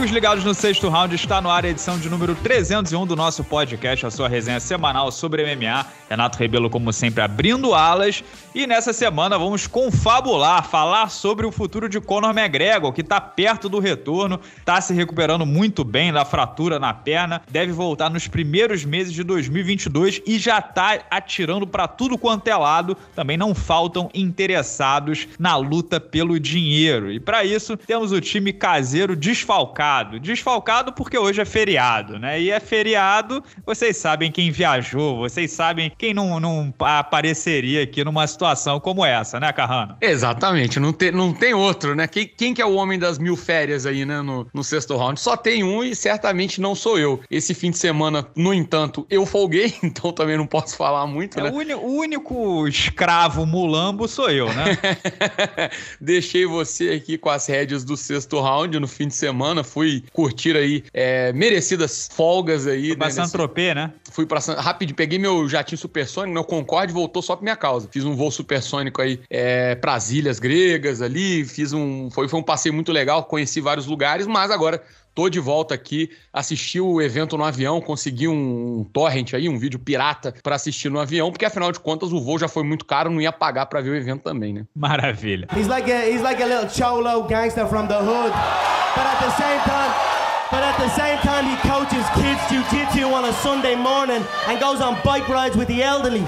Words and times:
Amigos 0.00 0.14
ligados 0.14 0.44
no 0.44 0.54
sexto 0.54 0.88
round, 0.88 1.14
está 1.14 1.42
no 1.42 1.50
ar 1.50 1.62
a 1.62 1.68
edição 1.68 1.98
de 1.98 2.08
número 2.08 2.34
301 2.34 3.06
do 3.06 3.14
nosso 3.14 3.44
podcast, 3.44 4.06
a 4.06 4.10
sua 4.10 4.30
resenha 4.30 4.58
semanal 4.58 5.12
sobre 5.12 5.44
MMA. 5.44 5.84
Renato 6.08 6.38
Rebelo, 6.38 6.70
como 6.70 6.90
sempre, 6.90 7.22
abrindo 7.22 7.74
alas. 7.74 8.24
E 8.54 8.66
nessa 8.66 8.94
semana 8.94 9.36
vamos 9.36 9.66
confabular, 9.66 10.66
falar 10.66 11.10
sobre 11.10 11.44
o 11.44 11.52
futuro 11.52 11.86
de 11.86 12.00
Conor 12.00 12.30
McGregor, 12.30 12.94
que 12.94 13.02
está 13.02 13.20
perto 13.20 13.68
do 13.68 13.78
retorno, 13.78 14.40
está 14.56 14.80
se 14.80 14.94
recuperando 14.94 15.44
muito 15.44 15.84
bem 15.84 16.10
da 16.10 16.24
fratura 16.24 16.78
na 16.78 16.94
perna, 16.94 17.42
deve 17.50 17.70
voltar 17.70 18.08
nos 18.08 18.26
primeiros 18.26 18.86
meses 18.86 19.12
de 19.12 19.22
2022 19.22 20.22
e 20.26 20.38
já 20.38 20.60
está 20.60 20.98
atirando 21.10 21.66
para 21.66 21.86
tudo 21.86 22.16
quanto 22.16 22.48
é 22.48 22.56
lado. 22.56 22.96
Também 23.14 23.36
não 23.36 23.54
faltam 23.54 24.08
interessados 24.14 25.28
na 25.38 25.56
luta 25.56 26.00
pelo 26.00 26.40
dinheiro. 26.40 27.12
E 27.12 27.20
para 27.20 27.44
isso, 27.44 27.76
temos 27.76 28.12
o 28.12 28.20
time 28.20 28.50
caseiro 28.50 29.14
desfalcado 29.14 29.89
desfalcado. 29.90 30.20
Desfalcado 30.20 30.92
porque 30.92 31.18
hoje 31.18 31.40
é 31.40 31.44
feriado, 31.44 32.18
né? 32.18 32.40
E 32.40 32.50
é 32.50 32.60
feriado, 32.60 33.42
vocês 33.66 33.96
sabem 33.96 34.30
quem 34.30 34.50
viajou, 34.50 35.18
vocês 35.18 35.50
sabem 35.50 35.92
quem 35.96 36.14
não, 36.14 36.38
não 36.38 36.72
apareceria 36.78 37.82
aqui 37.82 38.04
numa 38.04 38.26
situação 38.26 38.78
como 38.78 39.04
essa, 39.04 39.40
né, 39.40 39.52
Carrano? 39.52 39.96
Exatamente, 40.00 40.78
não 40.78 40.92
tem, 40.92 41.10
não 41.10 41.32
tem 41.32 41.54
outro, 41.54 41.94
né? 41.94 42.06
Quem, 42.06 42.26
quem 42.26 42.54
que 42.54 42.62
é 42.62 42.66
o 42.66 42.74
homem 42.74 42.98
das 42.98 43.18
mil 43.18 43.36
férias 43.36 43.86
aí, 43.86 44.04
né, 44.04 44.22
no, 44.22 44.46
no 44.52 44.62
sexto 44.62 44.96
round? 44.96 45.20
Só 45.20 45.36
tem 45.36 45.64
um 45.64 45.82
e 45.82 45.94
certamente 45.94 46.60
não 46.60 46.74
sou 46.74 46.98
eu. 46.98 47.20
Esse 47.30 47.54
fim 47.54 47.70
de 47.70 47.78
semana, 47.78 48.26
no 48.36 48.54
entanto, 48.54 49.06
eu 49.10 49.26
folguei, 49.26 49.74
então 49.82 50.12
também 50.12 50.36
não 50.36 50.46
posso 50.46 50.76
falar 50.76 51.06
muito, 51.06 51.38
é, 51.38 51.44
né? 51.44 51.50
O, 51.50 51.78
o 51.80 51.96
único 51.96 52.68
escravo 52.68 53.44
mulambo 53.44 54.06
sou 54.06 54.30
eu, 54.30 54.52
né? 54.52 54.78
Deixei 56.00 56.46
você 56.46 56.90
aqui 56.90 57.18
com 57.18 57.30
as 57.30 57.46
rédeas 57.46 57.84
do 57.84 57.96
sexto 57.96 58.40
round 58.40 58.78
no 58.78 58.88
fim 58.88 59.08
de 59.08 59.14
semana, 59.14 59.64
fui 59.64 59.79
curtir 60.12 60.56
aí 60.56 60.84
é, 60.92 61.32
merecidas 61.32 62.08
folgas 62.12 62.66
aí. 62.66 62.88
Fui 62.88 62.96
pra 62.96 63.06
né, 63.06 63.12
Saint-Tropez, 63.12 63.74
né? 63.74 63.92
Fui 64.10 64.26
pra 64.26 64.40
rápido, 64.40 64.94
peguei 64.94 65.18
meu 65.18 65.48
jatinho 65.48 65.78
supersônico, 65.78 66.32
meu 66.32 66.44
Concorde 66.44 66.92
voltou 66.92 67.22
só 67.22 67.36
pra 67.36 67.42
minha 67.42 67.56
causa. 67.56 67.88
Fiz 67.90 68.04
um 68.04 68.14
voo 68.14 68.30
supersônico 68.30 69.00
aí 69.00 69.20
é, 69.30 69.74
pras 69.74 70.10
ilhas 70.10 70.38
gregas 70.38 71.02
ali, 71.02 71.44
fiz 71.44 71.72
um. 71.72 72.10
Foi, 72.10 72.28
foi 72.28 72.40
um 72.40 72.42
passeio 72.42 72.74
muito 72.74 72.92
legal, 72.92 73.24
conheci 73.24 73.60
vários 73.60 73.86
lugares, 73.86 74.26
mas 74.26 74.50
agora 74.50 74.82
Tô 75.20 75.28
de 75.28 75.38
volta 75.38 75.74
aqui, 75.74 76.08
assisti 76.32 76.80
o 76.80 76.98
evento 76.98 77.36
no 77.36 77.44
avião, 77.44 77.78
consegui 77.78 78.26
um, 78.26 78.86
torrent 78.90 79.34
aí, 79.34 79.50
um 79.50 79.58
vídeo 79.58 79.78
pirata 79.78 80.34
para 80.42 80.56
assistir 80.56 80.88
no 80.88 80.98
avião, 80.98 81.30
porque 81.30 81.44
afinal 81.44 81.70
de 81.70 81.78
contas 81.78 82.10
o 82.10 82.18
voo 82.18 82.38
já 82.38 82.48
foi 82.48 82.62
muito 82.62 82.86
caro, 82.86 83.10
não 83.10 83.20
ia 83.20 83.30
pagar 83.30 83.66
para 83.66 83.82
ver 83.82 83.90
o 83.90 83.94
evento 83.94 84.22
também, 84.22 84.54
né? 84.54 84.64
Maravilha. 84.74 85.46
He's 85.54 85.68
like 85.68 85.92
a, 85.92 86.08
he's 86.08 86.22
like 86.22 86.42
a 86.42 86.46
little 86.46 86.70
cholo 86.70 87.24
gangster 87.28 87.66
from 87.66 87.86
the 87.86 87.98
hood, 87.98 88.32
but 88.96 89.04
at 89.04 89.18
the 89.20 89.30
same 89.36 89.60
time 89.64 90.10
But 90.50 90.64
at 90.64 90.78
the 90.78 90.88
same 90.88 91.18
time, 91.18 91.44
he 91.44 91.56
coaches 91.68 92.04
kids 92.16 92.40
jiu-jitsu 92.50 93.06
on 93.12 93.24
a 93.24 93.32
Sunday 93.34 93.76
morning 93.76 94.24
and 94.48 94.58
goes 94.58 94.80
on 94.80 94.98
bike 95.04 95.28
rides 95.28 95.56
with 95.56 95.68
the 95.68 95.80
elderly. 95.80 96.26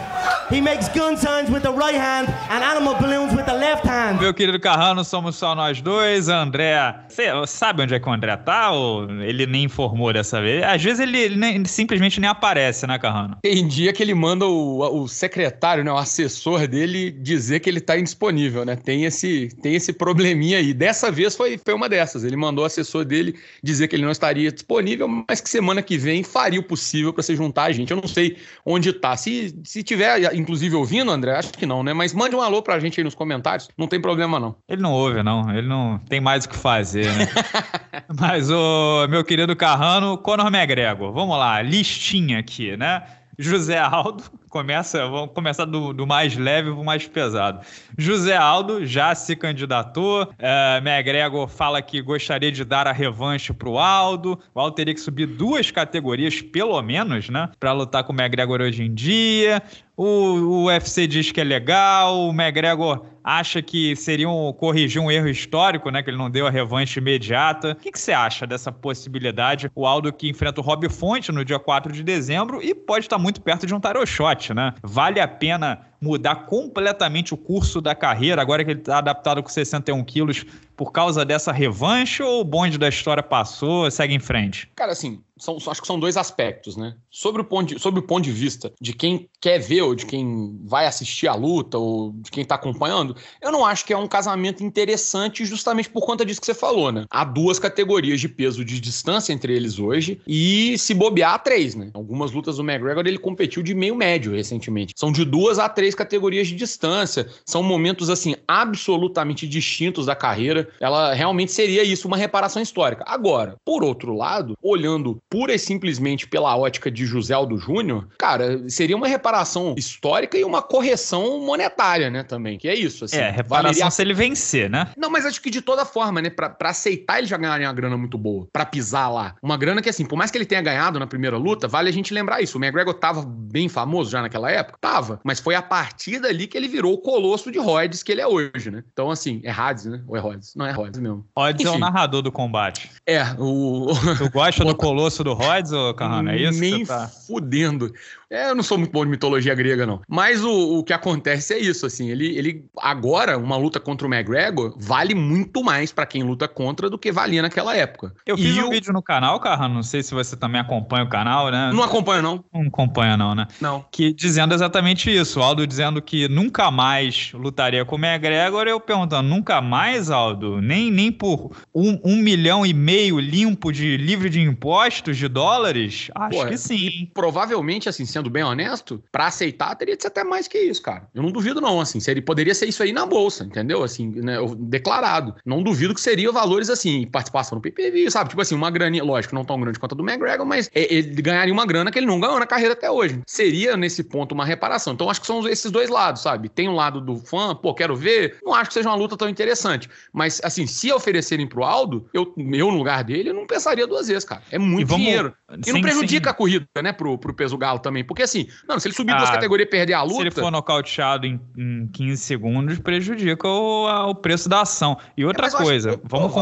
He 0.53 0.61
makes 0.61 0.87
gun 0.91 1.17
signs 1.17 1.49
with 1.49 1.63
the 1.63 1.73
right 1.73 1.97
hand 1.97 2.29
and 2.51 2.63
animal 2.63 2.95
balloons 2.97 3.35
with 3.35 3.47
the 3.47 3.55
left 3.55 3.87
hand. 3.87 4.21
Meu 4.21 4.35
querido 4.35 4.61
Carrano, 4.61 5.03
somos 5.03 5.37
só 5.37 5.55
nós 5.55 5.81
dois. 5.81 6.29
André, 6.29 6.95
você 7.09 7.31
sabe 7.47 7.85
onde 7.85 7.95
é 7.95 7.99
que 7.99 8.07
o 8.07 8.13
André 8.13 8.37
tá? 8.37 8.71
Ou 8.71 9.11
ele 9.23 9.47
nem 9.47 9.65
informou 9.65 10.13
dessa 10.13 10.43
vez? 10.43 10.63
Às 10.63 10.83
vezes 10.83 11.01
ele, 11.01 11.19
ele 11.19 11.37
nem, 11.37 11.65
simplesmente 11.65 12.21
nem 12.21 12.29
aparece, 12.29 12.87
né, 12.87 12.99
Carrano? 12.99 13.39
Tem 13.41 13.67
dia 13.67 13.95
que 13.95 14.03
ele 14.03 14.13
manda 14.13 14.45
o, 14.45 15.03
o 15.03 15.09
secretário, 15.09 15.83
né, 15.83 15.91
o 15.91 15.97
assessor 15.97 16.69
dele, 16.69 17.11
dizer 17.11 17.61
que 17.61 17.71
ele 17.71 17.81
tá 17.81 17.99
indisponível, 17.99 18.63
né? 18.67 18.77
Tem 18.77 19.07
esse, 19.07 19.49
tem 19.63 19.75
esse 19.75 19.91
probleminha 19.91 20.59
aí. 20.59 20.75
Dessa 20.75 21.11
vez 21.11 21.35
foi, 21.35 21.59
foi 21.65 21.73
uma 21.73 21.89
dessas. 21.89 22.25
Ele 22.25 22.37
mandou 22.37 22.65
o 22.65 22.67
assessor 22.67 23.07
dele 23.07 23.37
dizer 23.63 23.89
que 23.89 23.97
ele 23.97 24.05
não 24.05 24.13
estaria 24.13 24.53
disponível, 24.53 25.09
mas 25.09 25.41
que 25.41 25.49
semana 25.49 25.81
que 25.81 25.97
vem 25.97 26.23
faria 26.23 26.61
o 26.61 26.63
possível 26.63 27.11
para 27.11 27.23
se 27.23 27.35
juntar 27.35 27.65
a 27.65 27.73
gente. 27.73 27.91
Eu 27.91 27.97
não 27.97 28.07
sei 28.07 28.37
onde 28.67 28.91
está. 28.91 29.17
Se, 29.17 29.59
se 29.65 29.83
tiver, 29.83 30.31
inclusive, 30.43 30.75
ouvindo, 30.75 31.11
André, 31.11 31.37
acho 31.37 31.53
que 31.53 31.65
não, 31.65 31.83
né? 31.83 31.93
Mas 31.93 32.13
mande 32.13 32.37
um 32.37 32.41
alô 32.41 32.63
para 32.63 32.75
a 32.75 32.81
gente 32.81 33.01
aí 33.01 33.05
nos 33.05 33.15
comentários. 33.15 33.69
Não 33.79 33.87
tem 33.87 34.01
problema, 34.01 34.39
não. 34.39 34.55
Ele 34.69 34.83
não 34.83 34.93
ouve, 34.93 35.23
não. 35.23 35.51
Ele 35.51 35.67
não 35.67 35.99
tem 36.09 36.21
mais 36.21 36.45
o 36.45 36.49
que 36.49 36.57
fazer, 36.57 37.07
né? 37.15 37.29
mas, 38.21 38.51
o 38.51 39.07
meu 39.09 39.25
querido 39.25 39.57
Carrano, 39.57 40.19
Conor 40.19 40.53
McGregor, 40.55 41.13
vamos 41.13 41.37
lá, 41.39 41.63
listinha 41.63 42.39
aqui, 42.39 42.77
né? 42.77 43.03
José 43.39 43.79
Aldo, 43.79 44.25
começa, 44.53 45.09
vamos 45.09 45.33
começar 45.33 45.65
do, 45.65 45.95
do 45.95 46.07
mais 46.07 46.37
leve 46.37 46.71
para 46.71 46.79
o 46.79 46.85
mais 46.85 47.09
pesado. 47.09 47.65
José 47.97 48.37
Aldo 48.37 48.85
já 48.85 49.15
se 49.15 49.35
candidatou, 49.35 50.31
é, 50.39 50.77
McGregor 50.85 51.49
fala 51.49 51.81
que 51.81 52.03
gostaria 52.03 52.53
de 52.53 52.63
dar 52.63 52.87
a 52.87 52.93
revanche 52.93 53.53
para 53.55 53.69
o 53.69 53.79
Aldo, 53.79 54.39
o 54.55 54.61
Aldo 54.61 54.77
teria 54.77 54.93
que 54.93 55.01
subir 55.01 55.27
duas 55.27 55.71
categorias, 55.71 56.43
pelo 56.43 56.81
menos, 56.83 57.31
né, 57.31 57.49
para 57.59 57.73
lutar 57.73 58.05
com 58.05 58.13
o 58.13 58.17
McGregor 58.17 58.61
hoje 58.61 58.85
em 58.85 58.93
dia. 58.93 59.63
O, 59.97 60.05
o 60.05 60.65
UFC 60.67 61.07
diz 61.07 61.33
que 61.33 61.41
é 61.41 61.45
legal, 61.45 62.29
o 62.29 62.31
McGregor 62.31 63.07
acha 63.23 63.63
que 63.63 63.95
seria 63.95 64.29
um, 64.29 64.53
corrigir 64.53 65.01
um 65.01 65.11
erro 65.11 65.29
histórico, 65.29 65.91
né? 65.91 66.03
Que 66.03 66.11
ele 66.11 66.17
não 66.17 66.31
deu 66.31 66.47
a 66.47 66.51
revanche 66.51 66.99
imediata. 66.99 67.73
O 67.73 67.77
que, 67.77 67.97
você 67.97 68.13
acha 68.13 68.47
dessa 68.47 68.73
possibilidade? 68.73 69.71
O 69.75 69.87
Aldo 69.87 70.13
que 70.13 70.29
enfrenta 70.29 70.61
o 70.61 70.65
Rob 70.65 70.89
Fonte 70.89 71.31
no 71.31 71.45
dia 71.45 71.59
4 71.59 71.93
de 71.93 72.03
dezembro 72.03 72.63
e 72.63 72.75
pode 72.75 73.07
estar 73.07 73.19
muito 73.19 73.41
perto 73.41 73.67
de 73.67 73.75
um 73.75 73.81
tarot 73.81 74.11
shot, 74.43 74.55
né? 74.55 74.75
Vale 74.83 75.21
a 75.21 75.29
pena 75.29 75.81
mudar 76.03 76.47
completamente 76.47 77.33
o 77.33 77.37
curso 77.37 77.81
da 77.81 77.95
carreira, 77.95 78.43
agora 78.43 78.65
que 78.65 78.73
ele 78.73 78.81
está 78.81 78.99
adaptado 78.99 79.43
com 79.43 79.49
61 79.49 80.03
quilos, 80.05 80.45
por 80.77 80.91
causa 80.91 81.25
dessa 81.25 81.53
revanche 81.53 82.23
ou 82.23 82.41
o 82.41 82.45
bonde 82.45 82.77
da 82.77 82.89
história 82.89 83.23
passou, 83.23 83.89
segue 83.91 84.15
em 84.15 84.19
frente? 84.19 84.69
Cara, 84.75 84.91
assim, 84.91 85.23
são, 85.39 85.57
acho 85.57 85.81
que 85.81 85.87
são 85.87 85.99
dois 85.99 86.17
aspectos, 86.17 86.77
né? 86.77 86.95
Sobre 87.11 87.43
o, 87.43 87.45
ponto 87.45 87.75
de, 87.75 87.81
sobre 87.81 88.01
o 88.01 88.03
ponto 88.03 88.23
de 88.23 88.31
vista 88.31 88.73
de 88.81 88.93
quem 88.93 89.29
quer 89.41 89.59
ver 89.59 89.83
ou 89.83 89.95
de 89.95 90.07
quem 90.07 90.61
vai 90.65 90.87
assistir 90.87 91.27
a 91.27 91.35
luta 91.35 91.79
ou 91.79 92.13
de 92.13 92.31
quem 92.31 92.45
tá 92.45 92.55
acompanhando, 92.55 93.17
eu 93.41 93.51
não 93.51 93.67
acho 93.67 93.85
que 93.85 93.93
é 93.93 93.97
um 93.97 94.07
casamento 94.07 94.63
interessante 94.63 95.45
justamente 95.45 95.91
por 95.91 96.05
conta 96.07 96.25
disso 96.25 96.41
que 96.41 96.47
você 96.47 96.55
falou, 96.55 96.93
né? 96.93 97.07
Há 97.11 97.25
duas 97.25 97.59
categorias 97.59 98.21
de 98.21 98.29
peso 98.29 98.65
de 98.65 98.81
distância 98.81 99.33
entre 99.33 99.53
eles 99.53 99.79
hoje 99.79 100.21
e 100.27 100.79
se 100.79 100.95
bobear, 100.95 101.35
há 101.35 101.39
três, 101.39 101.75
né? 101.75 101.91
Algumas 101.93 102.31
lutas 102.31 102.57
do 102.57 102.63
McGregor 102.63 103.05
ele 103.07 103.19
competiu 103.19 103.63
de 103.63 103.75
meio 103.75 103.97
médio 103.97 104.33
recentemente. 104.33 104.95
São 104.97 105.11
de 105.11 105.25
duas 105.25 105.59
a 105.59 105.69
três 105.69 105.92
categorias 105.95 106.49
de 106.49 106.55
distância. 106.55 107.29
São 107.45 107.63
momentos, 107.63 108.11
assim, 108.11 108.35
absolutamente 108.47 109.47
distintos 109.47 110.07
da 110.07 110.15
carreira. 110.15 110.69
Ela 110.81 111.15
realmente 111.15 111.53
seria 111.53 111.83
isso, 111.83 112.09
uma 112.09 112.17
reparação 112.17 112.63
histórica. 112.63 113.05
Agora, 113.07 113.57
por 113.65 113.83
outro 113.85 114.15
lado, 114.15 114.57
olhando 114.63 115.19
pura 115.31 115.55
e 115.55 115.59
simplesmente 115.59 116.27
pela 116.27 116.57
ótica 116.57 116.91
de 116.91 117.05
José 117.05 117.35
Aldo 117.35 117.59
Júnior, 117.59 118.09
cara, 118.19 118.69
seria 118.69 118.97
uma 118.97 119.07
reparação 119.09 119.75
histórica 119.77 120.37
e 120.37 120.45
uma 120.45 120.63
correção 120.63 121.41
monetária, 121.41 122.11
né, 122.11 122.23
também, 122.23 122.59
que 122.59 122.69
é 122.69 122.75
isso, 122.75 123.05
assim. 123.05 123.17
É, 123.17 123.31
reparação 123.31 123.73
valeria... 123.73 123.91
se 123.91 124.03
ele 124.03 124.15
vencer, 124.15 124.71
né? 124.71 124.89
Não, 124.97 125.11
mas 125.11 125.27
acho 125.27 125.41
que 125.41 125.51
de 125.51 125.61
toda 125.61 125.85
forma, 125.85 126.21
né, 126.23 126.31
pra, 126.31 126.49
pra 126.49 126.71
aceitar 126.71 127.19
ele 127.19 127.27
já 127.27 127.37
ganharia 127.37 127.67
uma 127.67 127.75
grana 127.75 127.97
muito 127.97 128.17
boa, 128.17 128.47
pra 128.53 128.65
pisar 128.65 129.09
lá. 129.09 129.35
Uma 129.43 129.57
grana 129.57 129.83
que, 129.83 129.89
assim, 129.89 130.05
por 130.05 130.17
mais 130.17 130.31
que 130.31 130.39
ele 130.39 130.47
tenha 130.47 130.63
ganhado 130.63 130.99
na 130.99 131.07
primeira 131.07 131.37
luta, 131.37 131.69
vale 131.69 131.89
a 131.89 131.93
gente 131.93 132.15
lembrar 132.15 132.41
isso. 132.41 132.59
O 132.59 132.61
McGregor 132.61 132.95
tava 132.95 133.25
bem 133.27 133.69
famoso 133.69 134.11
já 134.11 134.23
naquela 134.23 134.51
época? 134.51 134.79
Tava, 134.81 135.21
mas 135.25 135.41
foi 135.41 135.55
a 135.55 135.63
partir 135.63 135.82
dali 136.21 136.47
que 136.47 136.57
ele 136.57 136.69
virou 136.69 136.95
o 136.95 136.99
colosso 136.99 137.51
de 137.51 137.59
Rhodes 137.59 138.03
que 138.03 138.13
ele 138.13 138.21
é 138.21 138.27
hoje, 138.27 138.71
né? 138.71 138.85
Então, 138.93 139.11
assim, 139.11 139.41
é 139.45 139.51
Hades, 139.51 139.87
né? 139.87 140.03
Ou 140.07 140.17
é 140.17 140.21
Rhodes? 140.21 140.55
Não 140.55 140.67
é 140.67 140.73
Rhodes 140.73 141.01
mesmo. 141.01 141.27
Rhodes 141.37 141.65
é 141.65 141.71
o 141.71 141.79
narrador 141.79 142.23
do 142.23 142.33
combate. 142.33 142.91
É, 143.07 143.23
o... 143.39 143.89
Tu 144.19 144.31
gosta 144.31 144.65
do 144.65 144.75
colosso 144.77 145.23
do 145.25 145.33
Rhodes, 145.35 145.73
ô 145.73 145.95
Carrano? 145.95 146.31
É 146.31 146.37
isso? 146.37 146.61
Nem 146.61 146.85
tá... 146.85 147.09
fudendo. 147.09 147.93
É, 148.33 148.49
eu 148.49 148.55
não 148.55 148.63
sou 148.63 148.79
muito 148.79 148.91
bom 148.91 149.05
de 149.05 149.11
mitologia 149.11 149.55
grega, 149.55 149.85
não. 149.85 150.01
Mas 150.09 150.43
o, 150.43 150.79
o 150.79 150.83
que 150.83 150.95
acontece 150.95 151.53
é 151.53 151.59
isso, 151.59 151.85
assim, 151.85 152.11
ele, 152.11 152.35
ele 152.39 152.65
agora, 152.79 153.37
uma 153.37 153.59
luta 153.59 153.79
contra 153.79 154.07
o 154.07 154.13
McGregor 154.13 154.75
vale 154.79 155.15
muito 155.15 155.63
mais 155.63 155.93
para 155.93 156.07
quem 156.07 156.23
luta 156.23 156.49
contra 156.49 156.89
do 156.89 156.97
que 156.97 157.13
valia 157.13 157.43
naquela 157.43 157.77
época. 157.77 158.15
Eu 158.25 158.39
fiz 158.39 158.57
e 158.57 158.61
um 158.61 158.71
vídeo 158.71 158.91
no 158.91 159.03
canal, 159.03 159.39
Carrano, 159.39 159.75
não 159.75 159.83
sei 159.83 160.03
se 160.03 160.15
você 160.15 160.35
também 160.35 160.59
acompanha 160.59 161.05
o 161.05 161.09
canal, 161.11 161.51
né? 161.51 161.71
Não 161.75 161.83
acompanha, 161.83 162.23
não. 162.23 162.43
Não 162.55 162.63
acompanha, 162.63 163.19
não, 163.19 163.35
né? 163.35 163.47
Não. 163.61 163.85
Que 163.93 164.15
dizendo 164.15 164.55
exatamente 164.55 165.15
isso, 165.15 165.39
o 165.39 165.43
Aldo 165.43 165.67
dizendo 165.67 166.01
que 166.01 166.27
nunca 166.27 166.71
mais 166.71 167.33
lutaria 167.35 167.85
com 167.85 167.97
o 167.97 167.99
McGregor, 167.99 168.67
eu 168.67 168.81
perguntando, 168.81 169.29
nunca 169.29 169.61
mais, 169.61 170.11
Aldo? 170.11 170.59
Nem, 170.63 170.91
nem 170.91 171.13
por 171.13 171.55
um, 171.75 172.01
um 172.03 172.17
milhão 172.17 172.65
e 172.65 172.73
meio 172.73 173.21
limpo 173.21 173.71
de 173.71 173.99
livre 173.99 174.31
de 174.31 174.41
impostos 174.41 175.19
de 175.19 175.29
dólares? 175.29 176.11
Acho 176.15 176.39
Pô, 176.39 176.47
que 176.47 176.57
sim. 176.57 177.11
provavelmente, 177.13 177.91
assim, 177.91 178.07
sendo 178.07 178.22
sendo 178.23 178.31
bem 178.31 178.45
honesto, 178.45 179.03
para 179.11 179.27
aceitar 179.27 179.75
teria 179.75 179.97
de 179.97 180.03
ser 180.03 180.09
até 180.09 180.23
mais 180.23 180.47
que 180.47 180.59
isso, 180.59 180.81
cara. 180.81 181.09
Eu 181.15 181.23
não 181.23 181.33
duvido 181.33 181.61
não, 181.61 181.81
assim, 181.81 181.99
seria, 181.99 182.23
poderia 182.23 182.55
ser 182.55 182.67
isso 182.67 182.83
aí 182.83 182.93
na 182.93 183.05
bolsa, 183.05 183.45
entendeu? 183.45 183.83
Assim, 183.83 184.09
né, 184.09 184.37
declarado. 184.59 185.35
Não 185.45 185.63
duvido 185.63 185.95
que 185.95 186.01
seria 186.01 186.31
valores 186.31 186.71
assim, 186.71 187.07
participação 187.07 187.57
no 187.57 187.63
PPV, 187.63 188.11
sabe? 188.11 188.31
Tipo 188.31 188.41
assim, 188.41 188.55
uma 188.55 188.71
graninha, 188.71 189.03
lógico, 189.03 189.35
não 189.35 189.45
tão 189.45 189.61
grande 189.61 189.79
quanto 189.79 189.95
a 189.95 189.97
do 189.97 190.09
McGregor, 190.09 190.47
mas 190.47 190.71
ele 190.73 191.21
ganharia 191.21 191.53
uma 191.53 191.67
grana 191.67 191.91
que 191.91 191.99
ele 191.99 192.07
não 192.07 192.21
ganhou 192.21 192.39
na 192.39 192.47
carreira 192.47 192.75
até 192.75 192.91
hoje. 192.91 193.21
Seria 193.27 193.77
nesse 193.77 194.05
ponto 194.05 194.33
uma 194.33 194.45
reparação. 194.45 194.93
Então 194.93 195.11
acho 195.11 195.21
que 195.21 195.27
são 195.27 195.47
esses 195.49 195.71
dois 195.71 195.91
lados, 195.91 196.23
sabe? 196.23 196.49
Tem 196.49 196.69
um 196.69 196.75
lado 196.75 197.01
do 197.01 197.17
fã, 197.17 197.55
pô, 197.55 197.75
quero 197.75 197.97
ver. 197.97 198.39
Não 198.45 198.55
acho 198.55 198.69
que 198.69 198.75
seja 198.75 198.89
uma 198.89 198.95
luta 198.97 199.17
tão 199.17 199.29
interessante. 199.29 199.89
Mas, 200.13 200.41
assim, 200.45 200.67
se 200.67 200.93
oferecerem 200.93 201.47
pro 201.47 201.65
Aldo, 201.65 202.09
eu, 202.15 202.33
eu 202.37 202.71
no 202.71 202.79
lugar 202.79 203.03
dele, 203.03 203.31
eu 203.31 203.35
não 203.35 203.47
pensaria 203.47 203.87
duas 203.87 204.07
vezes, 204.09 204.25
cara. 204.25 204.43
É 204.51 204.59
muito 204.59 204.89
vamos... 204.89 205.05
dinheiro. 205.05 205.35
E 205.59 205.65
sim, 205.65 205.73
não 205.73 205.81
prejudica 205.81 206.31
sim. 206.31 206.31
a 206.31 206.35
corrida, 206.35 206.67
né, 206.83 206.93
pro, 206.93 207.19
pro 207.19 207.35
peso 207.35 207.57
galo 207.57 207.79
também. 207.79 208.05
Porque, 208.13 208.23
assim, 208.23 208.47
não, 208.69 208.79
se 208.79 208.89
ele 208.89 208.95
subir 208.95 209.13
ah, 209.13 209.17
duas 209.17 209.31
categorias 209.31 209.67
e 209.67 209.71
perder 209.71 209.95
a 209.95 210.03
luta. 210.03 210.17
Se 210.17 210.21
ele 210.21 210.31
for 210.31 210.51
nocauteado 210.51 211.27
em, 211.27 211.41
em 211.57 211.87
15 211.87 212.23
segundos, 212.23 212.79
prejudica 212.79 213.49
o, 213.49 214.11
o 214.11 214.15
preço 214.15 214.49
da 214.49 214.61
ação. 214.61 214.99
E 215.17 215.25
outra 215.25 215.47
é, 215.47 215.51
coisa, 215.51 215.99
vamos, 216.05 216.33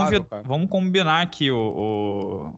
vamos 0.45 0.69
combinar 0.69 1.23
aqui, 1.23 1.51
o, 1.51 1.57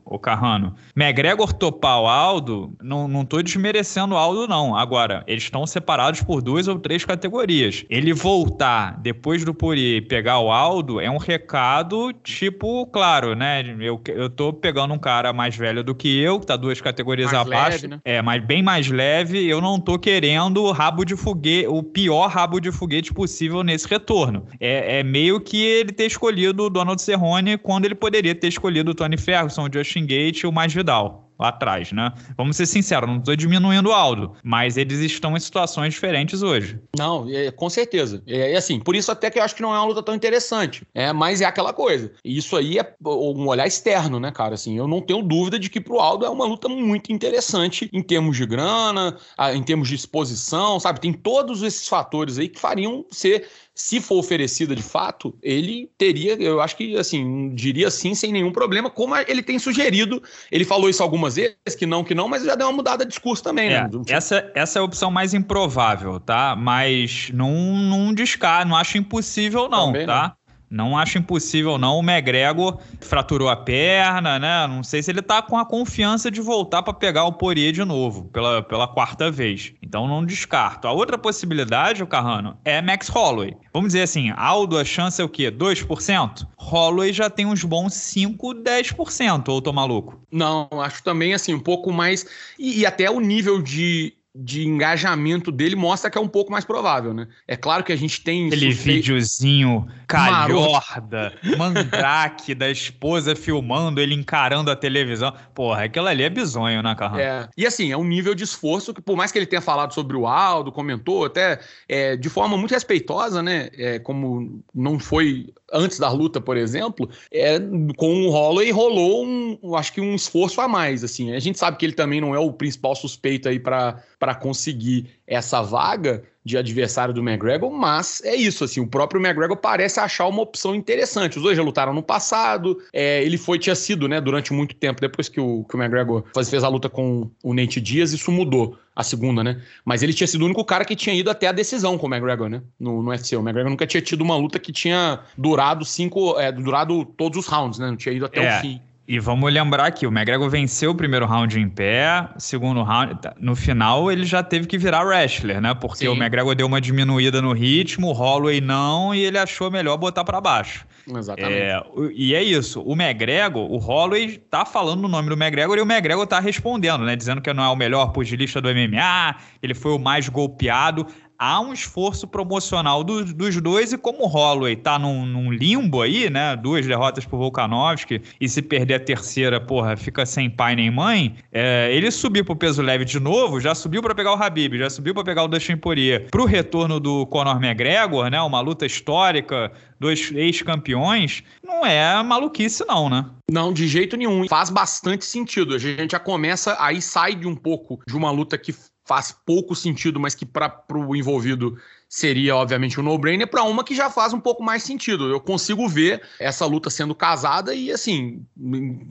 o, 0.06 0.14
o 0.16 0.18
Carrano. 0.18 0.74
McGregor 0.96 1.52
topar 1.52 2.00
o 2.00 2.06
Aldo, 2.06 2.74
não, 2.82 3.06
não 3.06 3.24
tô 3.24 3.42
desmerecendo 3.42 4.14
o 4.14 4.18
Aldo, 4.18 4.48
não. 4.48 4.74
Agora, 4.74 5.22
eles 5.26 5.44
estão 5.44 5.66
separados 5.66 6.22
por 6.22 6.40
duas 6.40 6.66
ou 6.68 6.78
três 6.78 7.04
categorias. 7.04 7.84
Ele 7.90 8.14
voltar 8.14 8.98
depois 9.00 9.44
do 9.44 9.52
Puri 9.52 10.00
pegar 10.00 10.38
o 10.38 10.50
Aldo 10.50 11.00
é 11.00 11.10
um 11.10 11.18
recado, 11.18 12.12
tipo, 12.24 12.86
claro, 12.86 13.34
né? 13.34 13.62
Eu, 13.78 14.00
eu 14.08 14.30
tô 14.30 14.52
pegando 14.52 14.94
um 14.94 14.98
cara 14.98 15.32
mais 15.32 15.56
velho 15.56 15.84
do 15.84 15.94
que 15.94 16.18
eu, 16.20 16.40
que 16.40 16.46
tá 16.46 16.56
duas 16.56 16.80
categorias 16.80 17.30
mais 17.30 17.46
abaixo. 17.46 17.82
Leve, 17.82 17.88
né? 17.88 18.00
É, 18.04 18.22
mas 18.22 18.42
bem 18.44 18.62
mais 18.62 18.88
leve. 18.92 19.46
Eu 19.48 19.60
não 19.60 19.80
tô 19.80 19.98
querendo 19.98 20.62
o 20.62 20.70
rabo 20.70 21.04
de 21.04 21.16
foguete, 21.16 21.66
o 21.66 21.82
pior 21.82 22.28
rabo 22.28 22.60
de 22.60 22.70
foguete 22.70 23.12
possível 23.12 23.62
nesse 23.62 23.88
retorno. 23.88 24.46
É, 24.60 25.00
é 25.00 25.02
meio 25.02 25.40
que 25.40 25.60
ele 25.60 25.92
ter 25.92 26.06
escolhido 26.06 26.64
o 26.64 26.70
Donald 26.70 27.00
Cerrone 27.02 27.58
quando 27.58 27.86
ele 27.86 27.94
poderia 27.94 28.34
ter 28.34 28.48
escolhido 28.48 28.92
o 28.92 28.94
Tony 28.94 29.16
Ferguson, 29.16 29.66
o 29.66 29.72
Justin 29.72 30.06
Gate 30.06 30.42
e 30.42 30.46
o 30.46 30.52
Mais 30.52 30.72
Vidal 30.72 31.21
lá 31.42 31.48
atrás, 31.48 31.92
né? 31.92 32.12
Vamos 32.36 32.56
ser 32.56 32.66
sinceros, 32.66 33.08
não 33.08 33.18
estou 33.18 33.34
diminuindo 33.34 33.88
o 33.88 33.92
Aldo, 33.92 34.34
mas 34.42 34.76
eles 34.76 35.00
estão 35.00 35.36
em 35.36 35.40
situações 35.40 35.92
diferentes 35.92 36.42
hoje. 36.42 36.78
Não, 36.96 37.28
é, 37.28 37.50
com 37.50 37.68
certeza. 37.68 38.22
É, 38.26 38.56
assim, 38.56 38.78
por 38.78 38.94
isso 38.94 39.10
até 39.10 39.30
que 39.30 39.38
eu 39.38 39.42
acho 39.42 39.54
que 39.54 39.62
não 39.62 39.74
é 39.74 39.78
uma 39.78 39.86
luta 39.86 40.02
tão 40.02 40.14
interessante. 40.14 40.86
É, 40.94 41.12
mas 41.12 41.40
é 41.40 41.44
aquela 41.44 41.72
coisa. 41.72 42.12
Isso 42.24 42.56
aí 42.56 42.78
é 42.78 42.94
um 43.04 43.48
olhar 43.48 43.66
externo, 43.66 44.20
né, 44.20 44.30
cara? 44.30 44.54
Assim, 44.54 44.78
eu 44.78 44.86
não 44.86 45.00
tenho 45.00 45.22
dúvida 45.22 45.58
de 45.58 45.68
que 45.68 45.80
pro 45.80 45.98
Aldo 45.98 46.24
é 46.24 46.30
uma 46.30 46.46
luta 46.46 46.68
muito 46.68 47.12
interessante 47.12 47.90
em 47.92 48.02
termos 48.02 48.36
de 48.36 48.46
grana, 48.46 49.16
em 49.52 49.62
termos 49.62 49.88
de 49.88 49.96
exposição, 49.96 50.78
sabe? 50.78 51.00
Tem 51.00 51.12
todos 51.12 51.62
esses 51.62 51.88
fatores 51.88 52.38
aí 52.38 52.48
que 52.48 52.60
fariam 52.60 53.04
ser 53.10 53.48
se 53.74 54.00
for 54.00 54.16
oferecida 54.16 54.74
de 54.76 54.82
fato, 54.82 55.36
ele 55.42 55.90
teria, 55.96 56.34
eu 56.34 56.60
acho 56.60 56.76
que, 56.76 56.96
assim, 56.96 57.50
diria 57.54 57.90
sim 57.90 58.14
sem 58.14 58.32
nenhum 58.32 58.52
problema, 58.52 58.90
como 58.90 59.16
ele 59.16 59.42
tem 59.42 59.58
sugerido. 59.58 60.22
Ele 60.50 60.64
falou 60.64 60.90
isso 60.90 61.02
algumas 61.02 61.36
vezes, 61.36 61.56
que 61.78 61.86
não, 61.86 62.04
que 62.04 62.14
não, 62.14 62.28
mas 62.28 62.44
já 62.44 62.54
deu 62.54 62.66
uma 62.66 62.72
mudada 62.72 63.04
de 63.04 63.10
discurso 63.10 63.42
também, 63.42 63.70
né? 63.70 63.88
é? 64.08 64.12
Essa, 64.12 64.50
essa 64.54 64.78
é 64.78 64.80
a 64.80 64.84
opção 64.84 65.10
mais 65.10 65.32
improvável, 65.32 66.20
tá? 66.20 66.54
Mas 66.54 67.30
não, 67.32 67.52
não 67.52 68.12
descar, 68.12 68.66
não 68.66 68.76
acho 68.76 68.98
impossível, 68.98 69.68
não, 69.68 69.86
também 69.86 70.06
tá? 70.06 70.36
Não. 70.36 70.41
Não 70.72 70.96
acho 70.96 71.18
impossível, 71.18 71.76
não. 71.76 71.98
O 71.98 72.02
McGregor 72.02 72.78
fraturou 72.98 73.50
a 73.50 73.56
perna, 73.56 74.38
né? 74.38 74.66
Não 74.66 74.82
sei 74.82 75.02
se 75.02 75.10
ele 75.10 75.20
tá 75.20 75.42
com 75.42 75.58
a 75.58 75.66
confiança 75.66 76.30
de 76.30 76.40
voltar 76.40 76.82
para 76.82 76.94
pegar 76.94 77.24
o 77.24 77.32
Poirier 77.34 77.72
de 77.72 77.84
novo, 77.84 78.24
pela, 78.32 78.62
pela 78.62 78.88
quarta 78.88 79.30
vez. 79.30 79.74
Então 79.82 80.08
não 80.08 80.24
descarto. 80.24 80.88
A 80.88 80.92
outra 80.92 81.18
possibilidade, 81.18 82.02
o 82.02 82.06
Carrano, 82.06 82.56
é 82.64 82.80
Max 82.80 83.08
Holloway. 83.08 83.54
Vamos 83.70 83.88
dizer 83.88 84.02
assim, 84.02 84.32
Aldo, 84.34 84.78
a 84.78 84.84
chance 84.84 85.20
é 85.20 85.24
o 85.24 85.28
quê? 85.28 85.50
2%? 85.50 86.46
Holloway 86.56 87.12
já 87.12 87.28
tem 87.28 87.44
uns 87.44 87.62
bons 87.64 87.92
5, 87.92 88.54
10%, 88.54 89.48
ou 89.48 89.60
tô 89.60 89.74
maluco? 89.74 90.22
Não, 90.32 90.68
acho 90.80 91.02
também 91.02 91.34
assim, 91.34 91.52
um 91.52 91.60
pouco 91.60 91.92
mais. 91.92 92.24
E, 92.58 92.80
e 92.80 92.86
até 92.86 93.10
o 93.10 93.20
nível 93.20 93.60
de 93.60 94.14
de 94.34 94.66
engajamento 94.66 95.52
dele 95.52 95.76
mostra 95.76 96.10
que 96.10 96.16
é 96.16 96.20
um 96.20 96.28
pouco 96.28 96.50
mais 96.50 96.64
provável, 96.64 97.12
né? 97.12 97.28
É 97.46 97.54
claro 97.54 97.84
que 97.84 97.92
a 97.92 97.96
gente 97.96 98.22
tem. 98.22 98.46
Aquele 98.46 98.72
suspe... 98.72 98.92
videozinho 98.92 99.86
calhorda, 100.06 101.34
mandrake 101.58 102.54
da 102.54 102.70
esposa 102.70 103.36
filmando 103.36 104.00
ele 104.00 104.14
encarando 104.14 104.70
a 104.70 104.76
televisão. 104.76 105.34
Porra, 105.54 105.84
aquilo 105.84 106.06
ali 106.06 106.22
é 106.22 106.30
bizonho, 106.30 106.82
né, 106.82 106.94
Carrão? 106.94 107.18
É. 107.18 107.48
E 107.56 107.66
assim, 107.66 107.92
é 107.92 107.96
um 107.96 108.04
nível 108.04 108.34
de 108.34 108.44
esforço 108.44 108.94
que, 108.94 109.02
por 109.02 109.16
mais 109.16 109.30
que 109.30 109.38
ele 109.38 109.46
tenha 109.46 109.60
falado 109.60 109.92
sobre 109.92 110.16
o 110.16 110.26
Aldo, 110.26 110.72
comentou 110.72 111.26
até 111.26 111.60
é, 111.86 112.16
de 112.16 112.30
forma 112.30 112.56
muito 112.56 112.72
respeitosa, 112.72 113.42
né? 113.42 113.68
É, 113.74 113.98
como 113.98 114.62
não 114.74 114.98
foi 114.98 115.52
antes 115.72 115.98
da 115.98 116.10
luta, 116.10 116.40
por 116.40 116.56
exemplo, 116.56 117.08
é, 117.32 117.58
com 117.96 118.26
o 118.26 118.30
Holloway 118.30 118.70
rolou 118.70 119.26
um, 119.26 119.76
acho 119.76 119.92
que 119.92 120.00
um 120.00 120.14
esforço 120.14 120.60
a 120.60 120.68
mais, 120.68 121.02
assim. 121.02 121.34
A 121.34 121.40
gente 121.40 121.58
sabe 121.58 121.76
que 121.76 121.84
ele 121.84 121.94
também 121.94 122.20
não 122.20 122.34
é 122.34 122.38
o 122.38 122.52
principal 122.52 122.94
suspeito 122.94 123.48
aí 123.48 123.58
para 123.58 124.02
conseguir 124.34 125.06
essa 125.26 125.62
vaga 125.62 126.22
de 126.44 126.58
adversário 126.58 127.14
do 127.14 127.20
McGregor, 127.20 127.70
mas 127.70 128.20
é 128.24 128.34
isso, 128.34 128.64
assim, 128.64 128.80
o 128.80 128.86
próprio 128.86 129.20
McGregor 129.20 129.56
parece 129.56 130.00
achar 130.00 130.26
uma 130.26 130.42
opção 130.42 130.74
interessante. 130.74 131.36
Os 131.36 131.42
dois 131.42 131.56
já 131.56 131.62
lutaram 131.62 131.94
no 131.94 132.02
passado, 132.02 132.78
é, 132.92 133.22
ele 133.22 133.38
foi, 133.38 133.58
tinha 133.58 133.76
sido, 133.76 134.08
né, 134.08 134.20
durante 134.20 134.52
muito 134.52 134.74
tempo, 134.74 135.00
depois 135.00 135.28
que 135.28 135.40
o, 135.40 135.64
que 135.64 135.76
o 135.76 135.80
McGregor 135.80 136.24
fez, 136.34 136.50
fez 136.50 136.64
a 136.64 136.68
luta 136.68 136.88
com 136.88 137.30
o 137.42 137.54
Nate 137.54 137.80
Diaz, 137.80 138.12
isso 138.12 138.32
mudou, 138.32 138.76
a 138.94 139.02
segunda, 139.02 139.42
né? 139.42 139.60
Mas 139.84 140.02
ele 140.02 140.12
tinha 140.12 140.26
sido 140.26 140.42
o 140.42 140.44
único 140.44 140.64
cara 140.64 140.84
que 140.84 140.94
tinha 140.94 141.14
ido 141.14 141.30
até 141.30 141.46
a 141.46 141.52
decisão 141.52 141.96
com 141.96 142.06
o 142.06 142.10
McGregor, 142.10 142.48
né? 142.48 142.62
No, 142.78 143.02
no 143.02 143.10
UFC. 143.10 143.34
O 143.36 143.40
McGregor 143.40 143.70
nunca 143.70 143.86
tinha 143.86 144.02
tido 144.02 144.20
uma 144.20 144.36
luta 144.36 144.58
que 144.58 144.70
tinha 144.70 145.20
durado 145.36 145.84
cinco, 145.84 146.38
é, 146.38 146.52
durado 146.52 147.04
todos 147.04 147.38
os 147.38 147.46
rounds, 147.46 147.78
né? 147.78 147.86
Não 147.86 147.96
tinha 147.96 148.14
ido 148.14 148.26
até 148.26 148.44
é. 148.44 148.58
o 148.58 148.60
fim. 148.60 148.80
E 149.06 149.18
vamos 149.18 149.52
lembrar 149.52 149.90
que 149.90 150.06
o 150.06 150.10
McGregor 150.10 150.48
venceu 150.48 150.92
o 150.92 150.94
primeiro 150.94 151.26
round 151.26 151.58
em 151.58 151.68
pé, 151.68 152.28
segundo 152.38 152.82
round. 152.84 153.20
Tá, 153.20 153.34
no 153.38 153.56
final, 153.56 154.12
ele 154.12 154.24
já 154.24 154.44
teve 154.44 154.66
que 154.66 154.78
virar 154.78 155.02
wrestler, 155.02 155.60
né? 155.60 155.74
Porque 155.74 156.04
Sim. 156.04 156.08
o 156.08 156.12
McGregor 156.14 156.54
deu 156.54 156.68
uma 156.68 156.80
diminuída 156.80 157.42
no 157.42 157.52
ritmo, 157.52 158.08
o 158.08 158.12
Holloway 158.12 158.60
não, 158.60 159.12
e 159.12 159.24
ele 159.24 159.38
achou 159.38 159.70
melhor 159.72 159.96
botar 159.96 160.24
para 160.24 160.40
baixo. 160.40 160.86
Exatamente. 161.06 161.52
É, 161.52 161.82
e 162.14 162.32
é 162.32 162.42
isso. 162.42 162.80
O 162.80 162.92
McGregor, 162.92 163.70
o 163.70 163.76
Holloway 163.76 164.38
tá 164.38 164.64
falando 164.64 165.04
o 165.04 165.08
nome 165.08 165.28
do 165.28 165.34
McGregor 165.34 165.76
e 165.76 165.80
o 165.80 165.84
McGregor 165.84 166.26
tá 166.26 166.38
respondendo, 166.38 167.04
né? 167.04 167.16
Dizendo 167.16 167.40
que 167.40 167.52
não 167.52 167.64
é 167.64 167.68
o 167.68 167.76
melhor 167.76 168.12
pugilista 168.12 168.60
do 168.60 168.68
MMA, 168.68 169.34
ele 169.60 169.74
foi 169.74 169.92
o 169.92 169.98
mais 169.98 170.28
golpeado 170.28 171.06
há 171.42 171.60
um 171.60 171.72
esforço 171.72 172.28
promocional 172.28 173.02
do, 173.02 173.24
dos 173.24 173.60
dois 173.60 173.92
e 173.92 173.98
como 173.98 174.22
o 174.22 174.28
Holloway 174.28 174.76
tá 174.76 174.96
num, 174.96 175.26
num, 175.26 175.50
limbo 175.50 176.00
aí, 176.00 176.30
né? 176.30 176.54
Duas 176.54 176.86
derrotas 176.86 177.24
pro 177.24 177.36
Volkanovski 177.36 178.22
e 178.40 178.48
se 178.48 178.62
perder 178.62 178.94
a 178.94 179.00
terceira, 179.00 179.60
porra, 179.60 179.96
fica 179.96 180.24
sem 180.24 180.48
pai 180.48 180.76
nem 180.76 180.88
mãe. 180.88 181.34
É, 181.50 181.90
ele 181.92 182.12
subiu 182.12 182.44
pro 182.44 182.54
peso 182.54 182.80
leve 182.80 183.04
de 183.04 183.18
novo, 183.18 183.58
já 183.58 183.74
subiu 183.74 184.00
para 184.00 184.14
pegar 184.14 184.36
o 184.36 184.40
Habib, 184.40 184.78
já 184.78 184.88
subiu 184.88 185.12
para 185.12 185.24
pegar 185.24 185.42
o 185.42 185.48
Dustin 185.48 185.76
Poirier. 185.76 186.28
Pro 186.30 186.44
retorno 186.44 187.00
do 187.00 187.26
Conor 187.26 187.56
McGregor, 187.56 188.30
né? 188.30 188.40
Uma 188.40 188.60
luta 188.60 188.86
histórica, 188.86 189.72
dois 189.98 190.30
ex-campeões, 190.30 191.42
não 191.66 191.84
é 191.84 192.22
maluquice 192.22 192.84
não, 192.86 193.10
né? 193.10 193.26
Não, 193.50 193.72
de 193.72 193.88
jeito 193.88 194.16
nenhum. 194.16 194.46
Faz 194.46 194.70
bastante 194.70 195.24
sentido. 195.24 195.74
A 195.74 195.78
gente 195.78 196.12
já 196.12 196.20
começa 196.20 196.76
aí 196.78 197.02
sai 197.02 197.34
de 197.34 197.48
um 197.48 197.56
pouco 197.56 198.00
de 198.06 198.16
uma 198.16 198.30
luta 198.30 198.56
que 198.56 198.72
faz 199.12 199.30
pouco 199.30 199.76
sentido, 199.76 200.18
mas 200.18 200.34
que 200.34 200.46
para 200.46 200.82
o 200.90 201.14
envolvido 201.14 201.78
seria, 202.12 202.54
obviamente, 202.54 203.00
um 203.00 203.02
no-brainer, 203.02 203.48
para 203.48 203.62
uma 203.62 203.82
que 203.82 203.94
já 203.94 204.10
faz 204.10 204.34
um 204.34 204.38
pouco 204.38 204.62
mais 204.62 204.82
sentido. 204.82 205.30
Eu 205.30 205.40
consigo 205.40 205.88
ver 205.88 206.20
essa 206.38 206.66
luta 206.66 206.90
sendo 206.90 207.14
casada 207.14 207.74
e, 207.74 207.90
assim, 207.90 208.44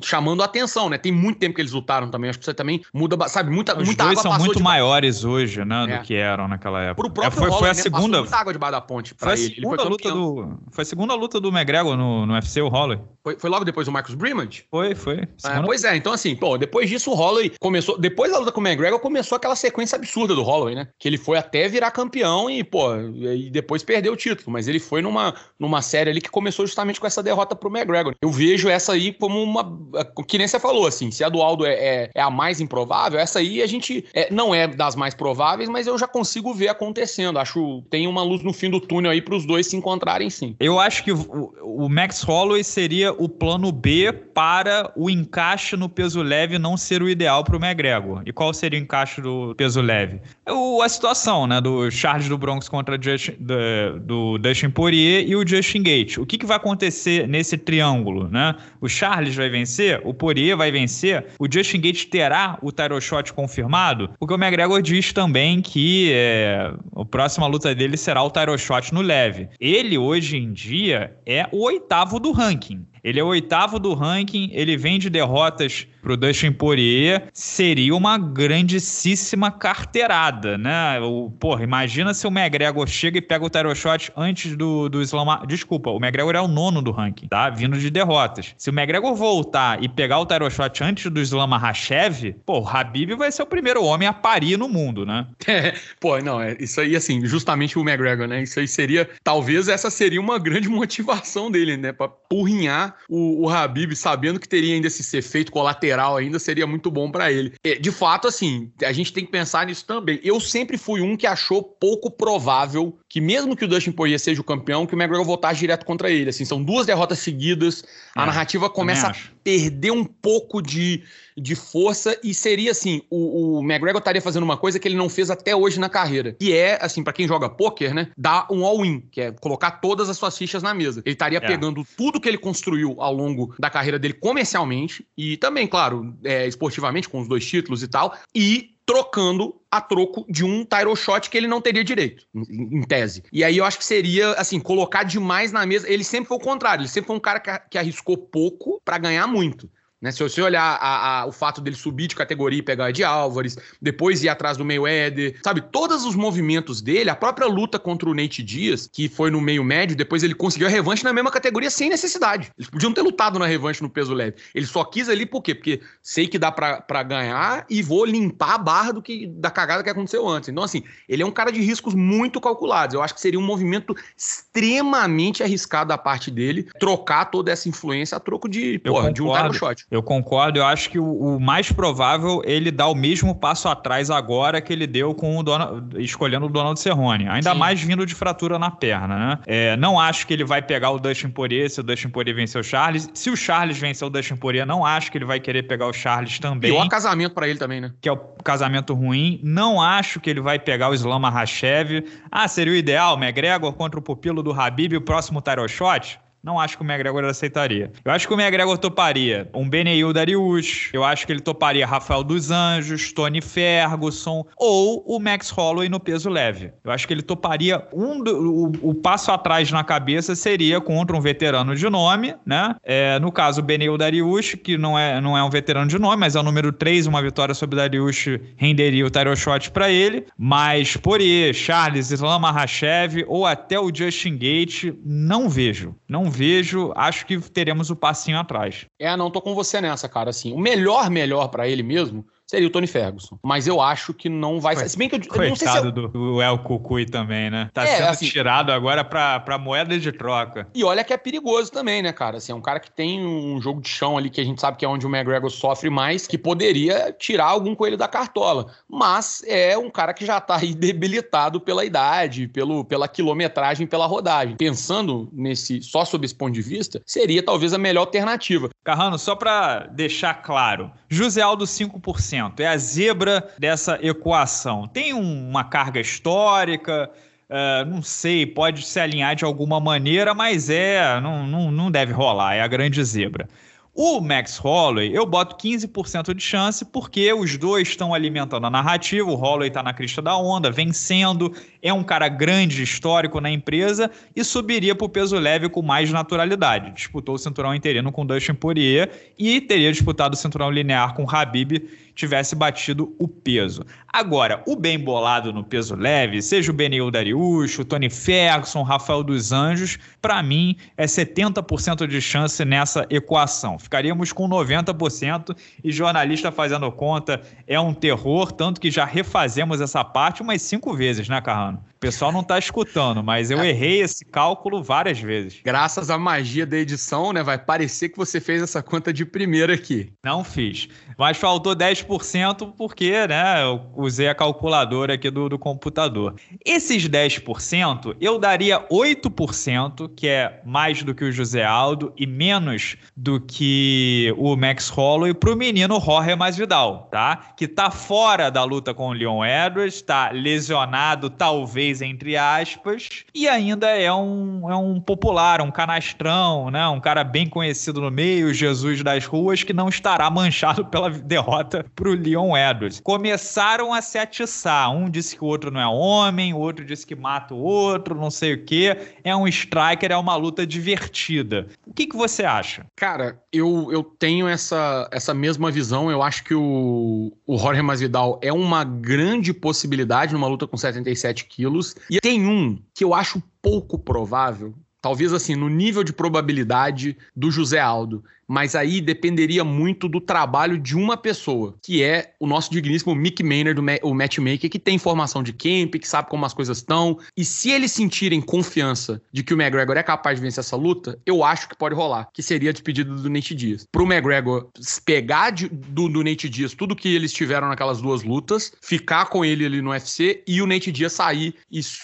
chamando 0.03 0.43
a 0.43 0.45
atenção, 0.45 0.87
né? 0.87 0.99
Tem 0.99 1.11
muito 1.11 1.39
tempo 1.39 1.55
que 1.55 1.61
eles 1.61 1.71
lutaram 1.71 2.11
também. 2.11 2.29
Acho 2.29 2.37
que 2.37 2.45
você 2.45 2.53
também 2.53 2.85
muda, 2.93 3.27
sabe, 3.27 3.49
muita, 3.49 3.75
Os 3.75 3.87
muita 3.87 4.03
dois 4.03 4.19
são 4.19 4.31
muito 4.37 4.57
de... 4.57 4.63
maiores 4.63 5.23
hoje, 5.23 5.65
né, 5.65 5.85
é. 5.89 5.97
do 5.97 6.03
que 6.03 6.13
eram 6.13 6.47
naquela 6.47 6.79
época. 6.79 7.01
Pro 7.01 7.11
próprio 7.11 7.43
é, 7.43 7.49
foi, 7.49 7.59
foi 7.59 7.69
a 7.71 7.73
segunda. 7.73 8.19
Muita 8.19 8.37
água 8.37 8.53
debaixo 8.53 8.71
da 8.71 8.81
ponte 8.81 9.15
foi 9.17 9.29
a 9.29 9.33
ele. 9.33 9.55
Segunda 9.55 9.81
ele 9.81 9.89
luta 9.89 10.11
do, 10.11 10.59
foi 10.69 10.81
a 10.83 10.85
segunda 10.85 11.15
luta 11.15 11.41
do 11.41 11.49
McGregor 11.49 11.97
no, 11.97 12.27
no 12.27 12.33
UFC, 12.35 12.61
o 12.61 12.67
Holloway. 12.67 13.01
Foi, 13.23 13.35
foi 13.39 13.49
logo 13.49 13.65
depois 13.65 13.87
do 13.87 13.91
Marcus 13.91 14.13
Brimand? 14.13 14.49
Foi, 14.69 14.93
foi. 14.93 15.27
É, 15.43 15.61
pois 15.65 15.83
é, 15.83 15.95
então 15.95 16.13
assim, 16.13 16.35
pô, 16.35 16.55
depois 16.55 16.87
disso 16.87 17.09
o 17.09 17.15
Holloway 17.15 17.51
começou. 17.59 17.97
Depois 17.97 18.31
da 18.31 18.37
luta 18.37 18.51
com 18.51 18.61
o 18.61 18.67
McGregor, 18.67 18.99
começou 18.99 19.35
aquela 19.35 19.55
sequência 19.55 19.95
absurda 19.95 20.35
do 20.35 20.43
Holloway, 20.43 20.75
né? 20.75 20.87
Que 20.99 21.09
ele 21.09 21.17
foi 21.17 21.39
até 21.39 21.67
virar 21.67 21.89
campeão 21.89 22.47
e, 22.47 22.63
pô, 22.63 22.90
e 22.99 23.49
depois 23.49 23.83
perdeu 23.83 24.13
o 24.13 24.17
título, 24.17 24.51
mas 24.51 24.67
ele 24.67 24.79
foi 24.79 25.01
numa, 25.01 25.33
numa 25.59 25.81
série 25.81 26.09
ali 26.09 26.21
que 26.21 26.29
começou 26.29 26.65
justamente 26.65 26.99
com 26.99 27.07
essa 27.07 27.23
derrota 27.23 27.55
pro 27.55 27.69
McGregor. 27.69 28.13
Eu 28.21 28.31
vejo 28.31 28.69
essa 28.69 28.93
aí 28.93 29.13
como 29.13 29.41
uma. 29.41 29.79
Que 30.27 30.37
nem 30.37 30.47
você 30.47 30.59
falou, 30.59 30.87
assim, 30.87 31.11
se 31.11 31.23
a 31.23 31.29
do 31.29 31.41
Aldo 31.41 31.65
é, 31.65 31.73
é, 31.73 32.09
é 32.15 32.21
a 32.21 32.29
mais 32.29 32.59
improvável, 32.59 33.19
essa 33.19 33.39
aí 33.39 33.61
a 33.61 33.67
gente 33.67 34.05
é, 34.13 34.31
não 34.31 34.53
é 34.53 34.67
das 34.67 34.95
mais 34.95 35.13
prováveis, 35.13 35.69
mas 35.69 35.87
eu 35.87 35.97
já 35.97 36.07
consigo 36.07 36.53
ver 36.53 36.69
acontecendo. 36.69 37.39
Acho 37.39 37.83
tem 37.89 38.07
uma 38.07 38.23
luz 38.23 38.43
no 38.43 38.53
fim 38.53 38.69
do 38.69 38.79
túnel 38.79 39.11
aí 39.11 39.21
para 39.21 39.35
os 39.35 39.45
dois 39.45 39.67
se 39.67 39.75
encontrarem 39.75 40.29
sim. 40.29 40.55
Eu 40.59 40.79
acho 40.79 41.03
que 41.03 41.11
o, 41.11 41.53
o 41.63 41.89
Max 41.89 42.21
Holloway 42.21 42.63
seria 42.63 43.11
o 43.13 43.27
plano 43.27 43.71
B 43.71 44.11
para 44.11 44.91
o 44.95 45.09
encaixe 45.09 45.75
no 45.75 45.89
peso 45.89 46.21
leve 46.21 46.57
não 46.57 46.77
ser 46.77 47.01
o 47.01 47.09
ideal 47.09 47.43
para 47.43 47.55
o 47.55 47.63
McGregor. 47.63 48.21
E 48.25 48.31
qual 48.31 48.53
seria 48.53 48.79
o 48.79 48.83
encaixe 48.83 49.21
do 49.21 49.53
peso 49.55 49.81
leve? 49.81 50.21
O, 50.47 50.81
a 50.81 50.89
situação, 50.89 51.47
né, 51.47 51.61
do 51.61 51.89
Charles 51.91 52.27
do 52.27 52.37
Bronx 52.37 52.67
com 52.67 52.77
contra 52.81 53.01
Justin, 53.01 53.33
do, 53.39 53.99
do 53.99 54.37
Dustin 54.39 54.69
Poirier 54.69 55.27
e 55.27 55.35
o 55.35 55.47
Justin 55.47 55.83
Gate. 55.83 56.17
O 56.17 56.25
que, 56.25 56.37
que 56.37 56.45
vai 56.45 56.57
acontecer 56.57 57.27
nesse 57.27 57.57
triângulo, 57.57 58.27
né? 58.27 58.55
O 58.81 58.89
Charles 58.89 59.35
vai 59.35 59.49
vencer, 59.49 60.01
o 60.03 60.13
Poirier 60.13 60.57
vai 60.57 60.71
vencer, 60.71 61.27
o 61.39 61.47
Justin 61.51 61.79
Gate 61.79 62.05
terá 62.05 62.57
o 62.61 62.71
title 62.71 62.99
shot 62.99 63.31
confirmado, 63.33 64.09
porque 64.19 64.33
o 64.33 64.37
McGregor 64.37 64.81
diz 64.81 65.13
também 65.13 65.61
que 65.61 66.11
é, 66.11 66.73
a 66.95 67.05
próxima 67.05 67.45
luta 67.47 67.73
dele 67.75 67.95
será 67.95 68.23
o 68.23 68.31
title 68.31 68.57
shot 68.57 68.93
no 68.93 69.01
leve. 69.01 69.47
Ele, 69.59 69.97
hoje 69.97 70.37
em 70.37 70.51
dia, 70.51 71.15
é 71.25 71.47
o 71.51 71.63
oitavo 71.65 72.19
do 72.19 72.31
ranking. 72.31 72.85
Ele 73.03 73.19
é 73.19 73.23
o 73.23 73.27
oitavo 73.27 73.79
do 73.79 73.93
ranking, 73.93 74.49
ele 74.53 74.77
vem 74.77 74.99
de 74.99 75.09
derrotas 75.09 75.87
pro 76.01 76.17
Dustin 76.17 76.51
Poirier, 76.51 77.27
seria 77.33 77.95
uma 77.95 78.17
grandíssima 78.17 79.51
carteirada, 79.51 80.57
né? 80.57 80.99
O, 80.99 81.29
porra, 81.29 81.63
imagina 81.63 82.13
se 82.13 82.25
o 82.25 82.31
McGregor 82.31 82.87
chega 82.87 83.17
e 83.17 83.21
pega 83.21 83.45
o 83.45 83.49
title 83.49 83.75
shot 83.75 84.11
antes 84.17 84.55
do, 84.55 84.89
do 84.89 85.01
Islam... 85.01 85.45
Desculpa, 85.47 85.89
o 85.89 85.97
McGregor 85.97 86.35
é 86.35 86.41
o 86.41 86.47
nono 86.47 86.81
do 86.81 86.91
ranking, 86.91 87.27
tá? 87.27 87.49
Vindo 87.49 87.77
de 87.77 87.89
derrotas. 87.89 88.53
Se 88.57 88.69
o 88.69 88.73
McGregor 88.73 89.15
voltar 89.15 89.81
e 89.83 89.87
pegar 89.87 90.19
o 90.19 90.25
title 90.25 90.49
shot 90.49 90.83
antes 90.83 91.11
do 91.11 91.21
Islam 91.21 91.47
Makhachev, 91.47 92.35
pô, 92.45 92.59
o 92.59 92.67
Habib 92.67 93.15
vai 93.15 93.31
ser 93.31 93.43
o 93.43 93.47
primeiro 93.47 93.83
homem 93.83 94.07
a 94.07 94.13
parir 94.13 94.57
no 94.57 94.67
mundo, 94.67 95.05
né? 95.05 95.27
É, 95.51 95.75
pô, 95.99 96.17
não, 96.19 96.41
é, 96.41 96.55
isso 96.61 96.79
aí, 96.79 96.95
assim, 96.95 97.25
justamente 97.25 97.77
o 97.77 97.81
McGregor, 97.81 98.25
né? 98.25 98.41
Isso 98.41 98.57
aí 98.57 98.67
seria, 98.67 99.07
talvez 99.21 99.67
essa 99.67 99.89
seria 99.89 100.21
uma 100.21 100.39
grande 100.39 100.69
motivação 100.69 101.51
dele, 101.51 101.75
né? 101.75 101.91
Pra 101.91 102.07
porrinhar 102.07 102.90
o, 103.09 103.45
o 103.45 103.49
Habib, 103.49 103.95
sabendo 103.95 104.39
que 104.39 104.47
teria 104.47 104.75
ainda 104.75 104.87
esse 104.87 105.17
efeito 105.17 105.51
colateral 105.51 106.17
ainda, 106.17 106.39
seria 106.39 106.67
muito 106.67 106.89
bom 106.89 107.11
para 107.11 107.31
ele. 107.31 107.53
É, 107.63 107.75
de 107.75 107.91
fato, 107.91 108.27
assim, 108.27 108.71
a 108.83 108.91
gente 108.91 109.13
tem 109.13 109.25
que 109.25 109.31
pensar 109.31 109.65
nisso 109.65 109.85
também. 109.85 110.19
Eu 110.23 110.39
sempre 110.39 110.77
fui 110.77 111.01
um 111.01 111.15
que 111.15 111.27
achou 111.27 111.63
pouco 111.63 112.09
provável 112.09 112.97
que, 113.07 113.19
mesmo 113.19 113.55
que 113.55 113.65
o 113.65 113.67
Dustin 113.67 113.91
Poirier 113.91 114.19
seja 114.19 114.39
o 114.39 114.43
campeão, 114.43 114.85
que 114.85 114.95
o 114.95 114.97
McGregor 114.97 115.25
voltasse 115.25 115.59
direto 115.59 115.85
contra 115.85 116.09
ele. 116.09 116.29
Assim, 116.29 116.45
são 116.45 116.63
duas 116.63 116.85
derrotas 116.85 117.19
seguidas, 117.19 117.83
a 118.15 118.23
é, 118.23 118.25
narrativa 118.25 118.69
começa 118.69 119.07
a 119.07 119.15
perder 119.43 119.91
um 119.91 120.05
pouco 120.05 120.61
de, 120.61 121.03
de 121.37 121.55
força 121.55 122.17
e 122.23 122.33
seria 122.33 122.71
assim, 122.71 123.01
o, 123.09 123.57
o 123.57 123.63
McGregor 123.63 123.99
estaria 123.99 124.21
fazendo 124.21 124.43
uma 124.43 124.57
coisa 124.57 124.79
que 124.79 124.87
ele 124.87 124.95
não 124.95 125.09
fez 125.09 125.29
até 125.29 125.55
hoje 125.55 125.79
na 125.79 125.89
carreira, 125.89 126.33
que 126.39 126.53
é, 126.53 126.77
assim, 126.81 127.03
para 127.03 127.13
quem 127.13 127.27
joga 127.27 127.49
poker, 127.49 127.93
né, 127.93 128.11
dar 128.17 128.47
um 128.49 128.65
all-in, 128.65 129.01
que 129.11 129.21
é 129.21 129.31
colocar 129.31 129.71
todas 129.71 130.09
as 130.09 130.17
suas 130.17 130.37
fichas 130.37 130.63
na 130.63 130.73
mesa. 130.73 131.01
Ele 131.05 131.13
estaria 131.13 131.39
é. 131.39 131.41
pegando 131.41 131.85
tudo 131.97 132.19
que 132.19 132.29
ele 132.29 132.37
construiu 132.37 132.80
ao 132.83 133.13
longo 133.13 133.53
da 133.59 133.69
carreira 133.69 133.99
dele 133.99 134.13
comercialmente 134.13 135.05
e 135.17 135.37
também, 135.37 135.67
claro, 135.67 136.15
é, 136.23 136.47
esportivamente, 136.47 137.09
com 137.09 137.21
os 137.21 137.27
dois 137.27 137.45
títulos 137.45 137.83
e 137.83 137.87
tal, 137.87 138.15
e 138.33 138.75
trocando 138.85 139.55
a 139.69 139.79
troco 139.79 140.25
de 140.29 140.43
um 140.43 140.65
title 140.65 140.95
shot 140.95 141.29
que 141.29 141.37
ele 141.37 141.47
não 141.47 141.61
teria 141.61 141.83
direito, 141.83 142.25
em, 142.35 142.81
tese. 142.81 143.23
E 143.31 143.43
aí 143.43 143.57
eu 143.57 143.63
acho 143.63 143.77
que 143.77 143.85
seria, 143.85 144.33
assim, 144.33 144.59
colocar 144.59 145.03
demais 145.03 145.51
na 145.51 145.65
mesa. 145.65 145.89
Ele 145.89 146.03
sempre 146.03 146.27
foi 146.27 146.37
o 146.37 146.41
contrário, 146.41 146.81
ele 146.81 146.89
sempre 146.89 147.07
foi 147.07 147.15
um 147.15 147.19
cara 147.19 147.39
que 147.39 147.77
arriscou 147.77 148.17
pouco 148.17 148.81
para 148.83 148.97
ganhar 148.97 149.27
muito. 149.27 149.69
Né? 150.01 150.11
Se 150.11 150.23
você 150.23 150.41
olhar 150.41 150.77
a, 150.81 151.21
a, 151.21 151.25
o 151.27 151.31
fato 151.31 151.61
dele 151.61 151.75
subir 151.75 152.07
de 152.07 152.15
categoria 152.15 152.59
e 152.59 152.63
pegar 152.63 152.91
de 152.91 153.03
Álvares, 153.03 153.57
depois 153.81 154.23
ir 154.23 154.29
atrás 154.29 154.57
do 154.57 154.65
meio 154.65 154.87
Eder, 154.87 155.37
sabe? 155.43 155.61
Todos 155.61 156.03
os 156.05 156.15
movimentos 156.15 156.81
dele, 156.81 157.09
a 157.09 157.15
própria 157.15 157.47
luta 157.47 157.77
contra 157.77 158.09
o 158.09 158.13
Nate 158.13 158.41
Dias, 158.41 158.89
que 158.91 159.07
foi 159.07 159.29
no 159.29 159.39
meio 159.39 159.63
médio, 159.63 159.95
depois 159.95 160.23
ele 160.23 160.33
conseguiu 160.33 160.67
a 160.67 160.71
revanche 160.71 161.03
na 161.03 161.13
mesma 161.13 161.29
categoria 161.29 161.69
sem 161.69 161.89
necessidade. 161.89 162.51
Eles 162.57 162.69
podiam 162.69 162.91
ter 162.91 163.01
lutado 163.01 163.37
na 163.37 163.45
revanche 163.45 163.83
no 163.83 163.89
peso 163.89 164.13
leve. 164.13 164.37
Ele 164.55 164.65
só 164.65 164.83
quis 164.83 165.07
ali 165.07 165.25
por 165.25 165.41
quê? 165.41 165.53
Porque 165.53 165.81
sei 166.01 166.27
que 166.27 166.39
dá 166.39 166.51
para 166.51 167.03
ganhar 167.03 167.65
e 167.69 167.83
vou 167.83 168.03
limpar 168.03 168.55
a 168.55 168.57
barra 168.57 168.91
do 168.93 169.01
que 169.01 169.27
da 169.27 169.51
cagada 169.51 169.83
que 169.83 169.89
aconteceu 169.89 170.27
antes. 170.27 170.49
Então, 170.49 170.63
assim, 170.63 170.83
ele 171.07 171.21
é 171.21 171.25
um 171.25 171.31
cara 171.31 171.51
de 171.51 171.61
riscos 171.61 171.93
muito 171.93 172.41
calculados. 172.41 172.95
Eu 172.95 173.03
acho 173.03 173.13
que 173.13 173.21
seria 173.21 173.39
um 173.39 173.45
movimento 173.45 173.95
extremamente 174.17 175.43
arriscado 175.43 175.89
da 175.89 175.97
parte 175.97 176.31
dele 176.31 176.63
trocar 176.79 177.25
toda 177.25 177.51
essa 177.51 177.69
influência 177.69 178.17
a 178.17 178.19
troco 178.19 178.49
de, 178.49 178.79
porra, 178.79 179.11
de 179.11 179.21
um 179.21 179.31
title 179.31 179.53
shot. 179.53 179.85
Eu 179.91 180.01
concordo, 180.01 180.57
eu 180.57 180.65
acho 180.65 180.89
que 180.89 180.97
o, 180.97 181.03
o, 181.03 181.37
mais 181.37 181.69
provável 181.69 182.41
ele 182.45 182.71
dá 182.71 182.87
o 182.87 182.95
mesmo 182.95 183.35
passo 183.35 183.67
atrás 183.67 184.09
agora 184.09 184.61
que 184.61 184.71
ele 184.71 184.87
deu 184.87 185.13
com 185.13 185.37
o 185.37 185.43
Donald, 185.43 186.01
escolhendo 186.01 186.45
o 186.45 186.49
Donald 186.49 186.79
Cerrone. 186.79 187.27
Ainda 187.27 187.51
Sim. 187.51 187.59
mais 187.59 187.81
vindo 187.81 188.05
de 188.05 188.15
fratura 188.15 188.57
na 188.57 188.71
perna, 188.71 189.19
né? 189.19 189.39
É, 189.45 189.75
não 189.75 189.99
acho 189.99 190.25
que 190.25 190.33
ele 190.33 190.45
vai 190.45 190.61
pegar 190.61 190.91
o 190.91 190.97
Dustin 190.97 191.29
Poirier 191.29 191.69
se 191.69 191.81
o 191.81 191.83
Dustin 191.83 192.07
Poirier 192.07 192.33
vencer 192.33 192.61
o 192.61 192.63
Charles. 192.63 193.09
Se 193.13 193.29
o 193.29 193.35
Charles 193.35 193.77
vencer 193.77 194.07
o 194.07 194.09
Dustin 194.09 194.37
Poirier, 194.37 194.65
não 194.65 194.85
acho 194.85 195.11
que 195.11 195.17
ele 195.17 195.25
vai 195.25 195.41
querer 195.41 195.63
pegar 195.63 195.87
o 195.87 195.93
Charles 195.93 196.39
também. 196.39 196.71
Pior 196.71 196.87
casamento 196.87 197.33
para 197.33 197.49
ele 197.49 197.59
também, 197.59 197.81
né? 197.81 197.91
Que 197.99 198.07
é 198.07 198.13
o 198.13 198.17
casamento 198.17 198.93
ruim. 198.93 199.41
Não 199.43 199.81
acho 199.81 200.21
que 200.21 200.29
ele 200.29 200.39
vai 200.39 200.57
pegar 200.57 200.89
o 200.89 200.93
Islam 200.93 201.19
Makhachev. 201.19 202.05
Ah, 202.31 202.47
seria 202.47 202.71
o 202.71 202.75
ideal, 202.77 203.21
McGregor 203.21 203.73
contra 203.73 203.99
o 203.99 204.01
pupilo 204.01 204.41
do 204.41 204.53
Habib 204.53 204.93
e 204.93 204.97
o 204.97 205.01
próximo 205.01 205.41
title 205.41 205.67
shot? 205.67 206.17
Não 206.43 206.59
acho 206.59 206.77
que 206.77 206.83
o 206.83 206.85
McGregor 206.85 207.23
aceitaria. 207.25 207.91
Eu 208.03 208.11
acho 208.11 208.27
que 208.27 208.33
o 208.33 208.39
McGregor 208.39 208.77
toparia 208.77 209.49
um 209.53 209.69
Beneil 209.69 210.11
Darius, 210.11 210.89
eu 210.91 211.03
acho 211.03 211.25
que 211.25 211.31
ele 211.31 211.39
toparia 211.39 211.85
Rafael 211.85 212.23
dos 212.23 212.49
Anjos, 212.49 213.13
Tony 213.13 213.41
Ferguson 213.41 214.45
ou 214.57 215.03
o 215.05 215.19
Max 215.19 215.51
Holloway 215.51 215.87
no 215.87 215.99
peso 215.99 216.29
leve. 216.29 216.71
Eu 216.83 216.91
acho 216.91 217.07
que 217.07 217.13
ele 217.13 217.21
toparia 217.21 217.87
um 217.93 218.23
do, 218.23 218.71
o, 218.81 218.89
o, 218.89 218.95
passo 218.95 219.31
atrás 219.31 219.71
na 219.71 219.83
cabeça 219.83 220.35
seria 220.35 220.81
contra 220.81 221.15
um 221.15 221.21
veterano 221.21 221.75
de 221.75 221.89
nome, 221.89 222.35
né? 222.45 222.75
É, 222.83 223.19
no 223.19 223.31
caso, 223.31 223.61
o 223.61 223.63
Beneil 223.63 223.97
Darius, 223.97 224.55
que 224.55 224.77
não 224.77 224.97
é, 224.97 225.21
não 225.21 225.37
é 225.37 225.43
um 225.43 225.49
veterano 225.49 225.87
de 225.87 225.99
nome, 225.99 226.17
mas 226.17 226.35
é 226.35 226.39
o 226.39 226.43
número 226.43 226.71
3, 226.71 227.05
uma 227.05 227.21
vitória 227.21 227.53
sobre 227.53 227.75
Darius 227.75 228.25
renderia 228.55 229.05
o 229.05 229.09
title 229.09 229.35
shot 229.35 229.69
para 229.71 229.91
ele. 229.91 230.25
Mas 230.37 230.97
Poirier, 230.97 231.53
Charles, 231.53 232.09
Islam 232.09 232.39
Makhachev 232.39 233.25
ou 233.27 233.45
até 233.45 233.79
o 233.79 233.93
Justin 233.93 234.37
Gate, 234.37 234.93
não 235.05 235.47
vejo. 235.47 235.95
Não 236.07 236.30
vejo, 236.31 236.93
acho 236.95 237.25
que 237.25 237.37
teremos 237.39 237.89
o 237.89 237.95
passinho 237.95 238.39
atrás. 238.39 238.85
É, 238.97 239.15
não 239.17 239.29
tô 239.29 239.41
com 239.41 239.53
você 239.53 239.81
nessa, 239.81 240.07
cara. 240.07 240.29
Assim, 240.29 240.53
o 240.53 240.57
melhor, 240.57 241.09
melhor 241.09 241.49
para 241.49 241.67
ele 241.67 241.83
mesmo 241.83 242.25
seria 242.51 242.67
o 242.67 242.69
Tony 242.69 242.85
Ferguson. 242.85 243.39
Mas 243.41 243.65
eu 243.65 243.79
acho 243.79 244.13
que 244.13 244.27
não 244.27 244.59
vai 244.59 244.75
ser. 244.75 244.89
Se 244.89 244.97
bem 244.97 245.07
que 245.07 245.15
eu, 245.15 245.21
eu 245.41 245.49
não 245.49 245.55
sei 245.55 245.69
se 245.69 245.77
eu... 245.77 245.89
do, 245.89 246.41
El 246.41 246.59
Cucuy 246.59 247.05
também, 247.05 247.49
né? 247.49 247.69
Tá 247.73 247.85
é, 247.85 247.95
sendo 247.95 248.09
assim, 248.09 248.25
tirado 248.25 248.73
agora 248.73 249.05
pra, 249.05 249.39
pra 249.39 249.57
moeda 249.57 249.97
de 249.97 250.11
troca. 250.11 250.67
E 250.75 250.83
olha 250.83 251.01
que 251.01 251.13
é 251.13 251.17
perigoso 251.17 251.71
também, 251.71 252.01
né, 252.01 252.11
cara? 252.11 252.37
Assim, 252.37 252.51
é 252.51 252.55
um 252.55 252.61
cara 252.61 252.81
que 252.81 252.91
tem 252.91 253.25
um 253.25 253.61
jogo 253.61 253.79
de 253.79 253.87
chão 253.87 254.17
ali 254.17 254.29
que 254.29 254.41
a 254.41 254.43
gente 254.43 254.59
sabe 254.59 254.75
que 254.75 254.83
é 254.83 254.87
onde 254.87 255.07
o 255.07 255.09
McGregor 255.09 255.49
sofre 255.49 255.89
mais, 255.89 256.27
que 256.27 256.37
poderia 256.37 257.15
tirar 257.17 257.45
algum 257.45 257.73
coelho 257.73 257.95
da 257.95 258.07
cartola. 258.07 258.65
Mas 258.89 259.41
é 259.47 259.77
um 259.77 259.89
cara 259.89 260.13
que 260.13 260.25
já 260.25 260.41
tá 260.41 260.57
aí 260.57 260.73
debilitado 260.75 261.61
pela 261.61 261.85
idade, 261.85 262.49
pelo, 262.49 262.83
pela 262.83 263.07
quilometragem, 263.07 263.87
pela 263.87 264.05
rodagem. 264.05 264.57
Pensando 264.57 265.29
nesse 265.31 265.81
só 265.81 266.03
sob 266.03 266.25
esse 266.25 266.35
ponto 266.35 266.51
de 266.51 266.61
vista, 266.61 267.01
seria 267.05 267.41
talvez 267.41 267.73
a 267.73 267.77
melhor 267.77 268.01
alternativa. 268.01 268.69
Carrano, 268.83 269.17
só 269.17 269.35
para 269.35 269.87
deixar 269.87 270.33
claro, 270.41 270.91
José 271.07 271.41
Aldo 271.41 271.63
5% 271.63 272.40
é 272.57 272.67
a 272.67 272.77
zebra 272.77 273.47
dessa 273.57 273.99
equação. 274.01 274.87
Tem 274.87 275.13
uma 275.13 275.63
carga 275.63 275.99
histórica, 275.99 277.09
uh, 277.49 277.89
não 277.89 278.01
sei, 278.01 278.45
pode 278.45 278.85
se 278.85 278.99
alinhar 278.99 279.35
de 279.35 279.43
alguma 279.43 279.79
maneira, 279.79 280.33
mas 280.33 280.69
é, 280.69 281.19
não, 281.19 281.45
não, 281.45 281.71
não 281.71 281.91
deve 281.91 282.13
rolar, 282.13 282.55
é 282.55 282.61
a 282.61 282.67
grande 282.67 283.03
zebra. 283.03 283.47
O 283.93 284.21
Max 284.21 284.57
Holloway, 284.57 285.11
eu 285.13 285.25
boto 285.25 285.57
15% 285.57 286.33
de 286.33 286.41
chance 286.41 286.85
porque 286.85 287.33
os 287.33 287.57
dois 287.57 287.89
estão 287.89 288.13
alimentando 288.13 288.65
a 288.65 288.69
narrativa. 288.69 289.29
O 289.29 289.35
Holloway 289.35 289.67
está 289.67 289.83
na 289.83 289.93
crista 289.93 290.21
da 290.21 290.37
onda, 290.37 290.71
vencendo, 290.71 291.53
é 291.81 291.93
um 291.93 292.03
cara 292.03 292.27
grande, 292.27 292.83
histórico 292.83 293.41
na 293.41 293.49
empresa 293.49 294.09
e 294.35 294.43
subiria 294.43 294.95
para 294.95 295.05
o 295.05 295.09
peso 295.09 295.37
leve 295.37 295.69
com 295.69 295.81
mais 295.81 296.11
naturalidade. 296.11 296.91
Disputou 296.91 297.35
o 297.35 297.39
cinturão 297.39 297.73
interino 297.73 298.11
com 298.11 298.25
Dustin 298.25 298.53
Poirier 298.53 299.09
e 299.37 299.61
teria 299.61 299.91
disputado 299.91 300.33
o 300.33 300.37
cinturão 300.37 300.69
linear 300.69 301.13
com 301.13 301.29
Habib 301.29 301.83
tivesse 302.15 302.55
batido 302.55 303.15
o 303.17 303.27
peso. 303.27 303.83
Agora, 304.11 304.61
o 304.67 304.75
bem 304.75 304.99
bolado 304.99 305.53
no 305.53 305.63
peso 305.63 305.95
leve, 305.95 306.41
seja 306.41 306.71
o 306.71 306.75
Benil 306.75 307.09
Darius, 307.09 307.77
o 307.79 307.85
Tony 307.85 308.09
Ferguson, 308.09 308.81
o 308.81 308.83
Rafael 308.83 309.23
dos 309.23 309.51
Anjos, 309.51 309.97
para 310.21 310.41
mim 310.43 310.75
é 310.97 311.05
70% 311.05 312.05
de 312.07 312.21
chance 312.21 312.63
nessa 312.65 313.05
equação. 313.09 313.79
Ficaríamos 313.79 314.31
com 314.31 314.47
90% 314.47 315.55
e 315.83 315.91
jornalista 315.91 316.51
fazendo 316.51 316.91
conta 316.91 317.41
é 317.65 317.79
um 317.79 317.93
terror, 317.93 318.51
tanto 318.51 318.79
que 318.79 318.91
já 318.91 319.05
refazemos 319.05 319.81
essa 319.81 320.03
parte 320.03 320.41
umas 320.41 320.61
cinco 320.61 320.93
vezes, 320.93 321.27
né, 321.29 321.39
Carrano? 321.41 321.70
O 321.75 321.90
pessoal 322.01 322.31
não 322.31 322.41
está 322.41 322.59
escutando, 322.59 323.23
mas 323.23 323.49
eu 323.49 323.59
é. 323.61 323.69
errei 323.69 324.01
esse 324.01 324.25
cálculo 324.25 324.83
várias 324.83 325.19
vezes. 325.19 325.61
Graças 325.63 326.09
à 326.09 326.17
magia 326.17 326.65
da 326.65 326.77
edição, 326.77 327.31
né? 327.31 327.41
Vai 327.41 327.57
parecer 327.57 328.09
que 328.09 328.17
você 328.17 328.41
fez 328.41 328.61
essa 328.61 328.83
conta 328.83 329.13
de 329.13 329.23
primeira 329.23 329.75
aqui. 329.75 330.11
Não 330.23 330.43
fiz. 330.43 330.89
Mas 331.17 331.37
faltou 331.37 331.73
10 331.73 332.01
10% 332.01 332.73
porque, 332.77 333.27
né, 333.27 333.63
eu 333.63 333.81
usei 333.95 334.27
a 334.27 334.35
calculadora 334.35 335.13
aqui 335.13 335.29
do, 335.29 335.49
do 335.49 335.59
computador. 335.59 336.35
Esses 336.65 337.07
10%, 337.07 338.15
eu 338.19 338.39
daria 338.39 338.79
8%, 338.87 340.11
que 340.15 340.27
é 340.27 340.61
mais 340.65 341.03
do 341.03 341.13
que 341.13 341.23
o 341.23 341.31
José 341.31 341.63
Aldo 341.63 342.13
e 342.17 342.25
menos 342.25 342.95
do 343.15 343.39
que 343.39 344.33
o 344.37 344.55
Max 344.55 344.89
Holloway, 344.89 345.33
pro 345.33 345.55
menino 345.55 345.99
Jorge 345.99 346.35
Masvidal, 346.35 347.07
tá? 347.11 347.53
Que 347.57 347.67
tá 347.67 347.91
fora 347.91 348.49
da 348.49 348.63
luta 348.63 348.93
com 348.93 349.09
o 349.09 349.13
Leon 349.13 349.43
Edwards, 349.43 350.01
tá 350.01 350.31
lesionado, 350.31 351.29
talvez, 351.29 351.90
entre 351.99 352.37
aspas, 352.37 353.25
e 353.33 353.47
ainda 353.47 353.89
é 353.89 354.13
um, 354.13 354.69
é 354.69 354.75
um 354.75 355.01
popular, 355.01 355.61
um 355.61 355.71
canastrão, 355.71 356.69
né? 356.69 356.87
Um 356.87 356.99
cara 356.99 357.23
bem 357.23 357.47
conhecido 357.47 357.99
no 357.99 358.11
meio, 358.11 358.53
Jesus 358.53 359.01
das 359.01 359.25
ruas, 359.25 359.63
que 359.63 359.73
não 359.73 359.89
estará 359.89 360.29
manchado 360.29 360.85
pela 360.91 361.09
derrota 361.09 361.83
pro 361.95 362.13
Leon 362.13 362.55
Edwards. 362.55 362.99
Começaram 363.03 363.93
a 363.93 364.01
se 364.01 364.19
atiçar. 364.19 364.91
Um 364.91 365.09
disse 365.09 365.35
que 365.35 365.43
o 365.43 365.47
outro 365.47 365.71
não 365.71 365.81
é 365.81 365.87
homem, 365.87 366.53
o 366.53 366.59
outro 366.59 366.85
disse 366.85 367.05
que 367.05 367.15
mata 367.15 367.55
o 367.55 367.57
outro, 367.57 368.13
não 368.13 368.29
sei 368.29 368.53
o 368.53 368.63
quê. 368.63 368.95
É 369.23 369.35
um 369.35 369.47
striker, 369.47 370.11
é 370.11 370.17
uma 370.17 370.35
luta 370.35 370.65
divertida. 370.67 371.67
O 371.87 371.93
que, 371.93 372.05
que 372.05 372.15
você 372.15 372.43
acha? 372.43 372.85
Cara, 372.95 373.41
eu, 373.51 373.89
eu 373.91 374.03
tenho 374.03 374.47
essa, 374.47 375.09
essa 375.11 375.33
mesma 375.33 375.71
visão. 375.71 376.11
Eu 376.11 376.21
acho 376.21 376.43
que 376.43 376.53
o, 376.53 377.31
o 377.47 377.57
Jorge 377.57 377.81
Masvidal 377.81 378.39
é 378.41 378.53
uma 378.53 378.83
grande 378.83 379.53
possibilidade 379.53 380.33
numa 380.33 380.47
luta 380.47 380.67
com 380.67 380.77
77 380.77 381.45
quilos. 381.45 381.80
E 382.09 382.19
tem 382.19 382.45
um 382.45 382.81
que 382.93 383.03
eu 383.03 383.13
acho 383.13 383.41
pouco 383.61 383.97
provável, 383.97 384.75
talvez 385.01 385.33
assim, 385.33 385.55
no 385.55 385.69
nível 385.69 386.03
de 386.03 386.13
probabilidade 386.13 387.17
do 387.35 387.49
José 387.49 387.79
Aldo, 387.79 388.23
mas 388.51 388.75
aí 388.75 388.99
dependeria 388.99 389.63
muito 389.63 390.09
do 390.09 390.19
trabalho 390.19 390.77
de 390.77 390.97
uma 390.97 391.15
pessoa, 391.15 391.73
que 391.81 392.03
é 392.03 392.33
o 392.37 392.45
nosso 392.45 392.69
digníssimo 392.69 393.15
Mick 393.15 393.41
Maynard, 393.41 393.79
o 394.03 394.13
matchmaker, 394.13 394.69
que 394.69 394.77
tem 394.77 394.95
informação 394.95 395.41
de 395.41 395.53
camp, 395.53 395.95
que 395.95 396.05
sabe 396.05 396.29
como 396.29 396.45
as 396.45 396.53
coisas 396.53 396.79
estão. 396.79 397.17
E 397.37 397.45
se 397.45 397.71
eles 397.71 397.93
sentirem 397.93 398.41
confiança 398.41 399.21
de 399.31 399.41
que 399.41 399.53
o 399.53 399.57
McGregor 399.61 399.95
é 399.95 400.03
capaz 400.03 400.37
de 400.37 400.41
vencer 400.41 400.59
essa 400.59 400.75
luta, 400.75 401.17
eu 401.25 401.45
acho 401.45 401.69
que 401.69 401.77
pode 401.77 401.95
rolar, 401.95 402.27
que 402.33 402.43
seria 402.43 402.71
a 402.71 402.73
despedida 402.73 403.15
do 403.15 403.29
Nate 403.29 403.55
Diaz. 403.55 403.87
Pro 403.89 404.03
McGregor 404.03 404.67
pegar 405.05 405.51
de, 405.51 405.69
do, 405.69 406.09
do 406.09 406.21
Nate 406.21 406.49
Diaz 406.49 406.73
tudo 406.73 406.93
que 406.93 407.15
eles 407.15 407.31
tiveram 407.31 407.69
naquelas 407.69 408.01
duas 408.01 408.21
lutas, 408.21 408.73
ficar 408.81 409.27
com 409.27 409.45
ele 409.45 409.65
ali 409.65 409.81
no 409.81 409.91
UFC 409.91 410.43
e 410.45 410.61
o 410.61 410.67
Nate 410.67 410.91
Diaz 410.91 411.13
sair 411.13 411.55